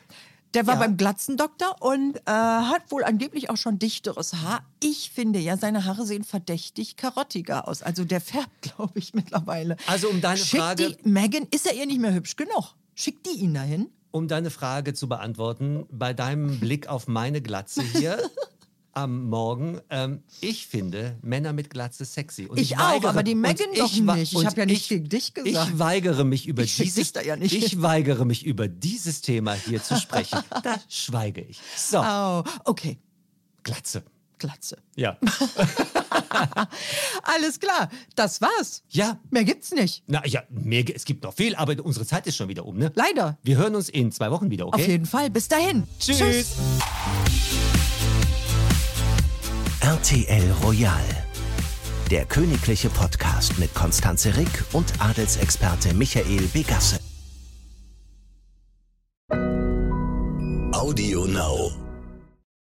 Der 0.55 0.67
war 0.67 0.75
Ja. 0.75 0.81
beim 0.81 0.97
Glatzendoktor 0.97 1.77
und 1.81 2.17
äh, 2.17 2.21
hat 2.31 2.91
wohl 2.91 3.05
angeblich 3.05 3.51
auch 3.51 3.57
schon 3.57 3.79
dichteres 3.79 4.35
Haar. 4.35 4.65
Ich 4.83 5.11
finde 5.11 5.39
ja, 5.39 5.57
seine 5.59 5.85
Haare 5.85 6.07
sehen 6.07 6.25
verdächtig 6.25 6.97
karottiger 6.97 7.69
aus. 7.69 7.83
Also 7.83 8.05
der 8.05 8.21
färbt, 8.21 8.63
glaube 8.63 8.99
ich, 8.99 9.13
mittlerweile. 9.15 9.77
Also 9.87 10.09
um 10.09 10.21
deine 10.21 10.39
Schickt 10.39 10.63
Frage- 10.63 10.97
Die, 11.05 11.09
Megan, 11.09 11.47
ist 11.51 11.67
er 11.67 11.75
ihr 11.75 11.87
nicht 11.87 12.01
mehr 12.01 12.15
hübsch 12.15 12.37
genug? 12.37 12.75
Schickt 12.95 13.27
die 13.27 13.39
ihn 13.41 13.55
dahin? 13.55 13.89
Um 14.11 14.27
deine 14.27 14.51
Frage 14.51 14.95
zu 14.95 15.07
beantworten, 15.09 15.87
bei 15.91 16.15
deinem 16.15 16.59
Blick 16.61 16.89
auf 16.89 17.09
meine 17.09 17.43
Glatze 17.43 17.83
hier 17.83 18.19
am 19.03 19.29
Morgen, 19.29 19.81
ähm, 19.91 20.23
ich 20.41 20.67
finde 20.67 21.17
Männer 21.23 21.53
mit 21.53 21.71
Glatze 21.71 22.05
sexy. 22.05 22.47
Und 22.47 22.59
Ich 22.59 22.77
auch, 22.77 23.05
aber 23.05 23.23
die 23.23 23.35
Megan 23.35 23.69
doch 23.77 23.93
nicht. 23.93 24.33
Ich 24.33 24.37
und 24.37 24.47
hab 24.47 24.57
ja 24.57 24.67
nicht 24.67 24.89
gegen 24.89 25.09
dich 25.09 25.35
gesagt. 25.35 25.71
Ich 25.71 25.79
weigere 25.79 26.25
mich 26.25 26.47
über 26.47 26.63
Ich 26.63 26.77
dieses, 26.77 26.95
dich 26.95 27.13
da 27.13 27.23
ja 27.23 27.37
nicht 27.37 27.55
ich 27.55 27.81
weigere 27.81 28.25
mich 28.25 28.45
über 28.45 28.69
dieses 28.69 29.21
Thema 29.21 29.55
hier 29.55 29.83
zu 29.83 29.99
sprechen. 30.01 30.41
da 30.63 30.77
schweige 30.89 31.43
ich. 31.43 31.61
So, 31.77 32.01
Oh, 32.01 32.45
okay. 32.65 32.99
Glatze. 33.63 34.03
Glatze. 34.39 34.79
Ja. 34.97 35.19
Alles 37.23 37.59
klar, 37.59 37.91
das 38.15 38.41
war's. 38.41 38.83
Ja. 38.89 39.19
Mehr 39.31 39.45
gibt's 39.45 39.73
nicht. 39.73 40.05
Na 40.07 40.25
ja, 40.27 40.43
mehr, 40.49 40.85
es 40.95 41.05
gibt 41.05 41.25
noch 41.25 41.35
viel, 41.35 41.55
aber 41.57 41.75
unsere 41.85 42.07
Zeit 42.07 42.27
ist 42.27 42.37
schon 42.37 42.49
wieder 42.49 42.65
um, 42.65 42.79
ne? 42.79 42.93
Leider. 42.95 43.39
Wir 43.43 43.57
hören 43.57 43.75
uns 43.75 43.89
in 43.89 44.13
zwei 44.13 44.31
Wochen 44.31 44.51
wieder, 44.51 44.67
okay? 44.69 44.83
Auf 44.83 44.89
jeden 44.89 45.07
Fall. 45.07 45.31
Bis 45.31 45.49
dahin. 45.49 45.85
Tschüss. 45.99 46.57
RTL 49.99 50.53
Royal. 50.63 51.03
Der 52.09 52.25
königliche 52.25 52.89
Podcast 52.89 53.59
mit 53.59 53.75
Konstanze 53.75 54.37
Rick 54.37 54.65
und 54.73 54.87
Adelsexperte 55.01 55.93
Michael 55.93 56.47
Begasse. 56.53 57.01
Audio 60.73 61.25
Now. 61.25 61.88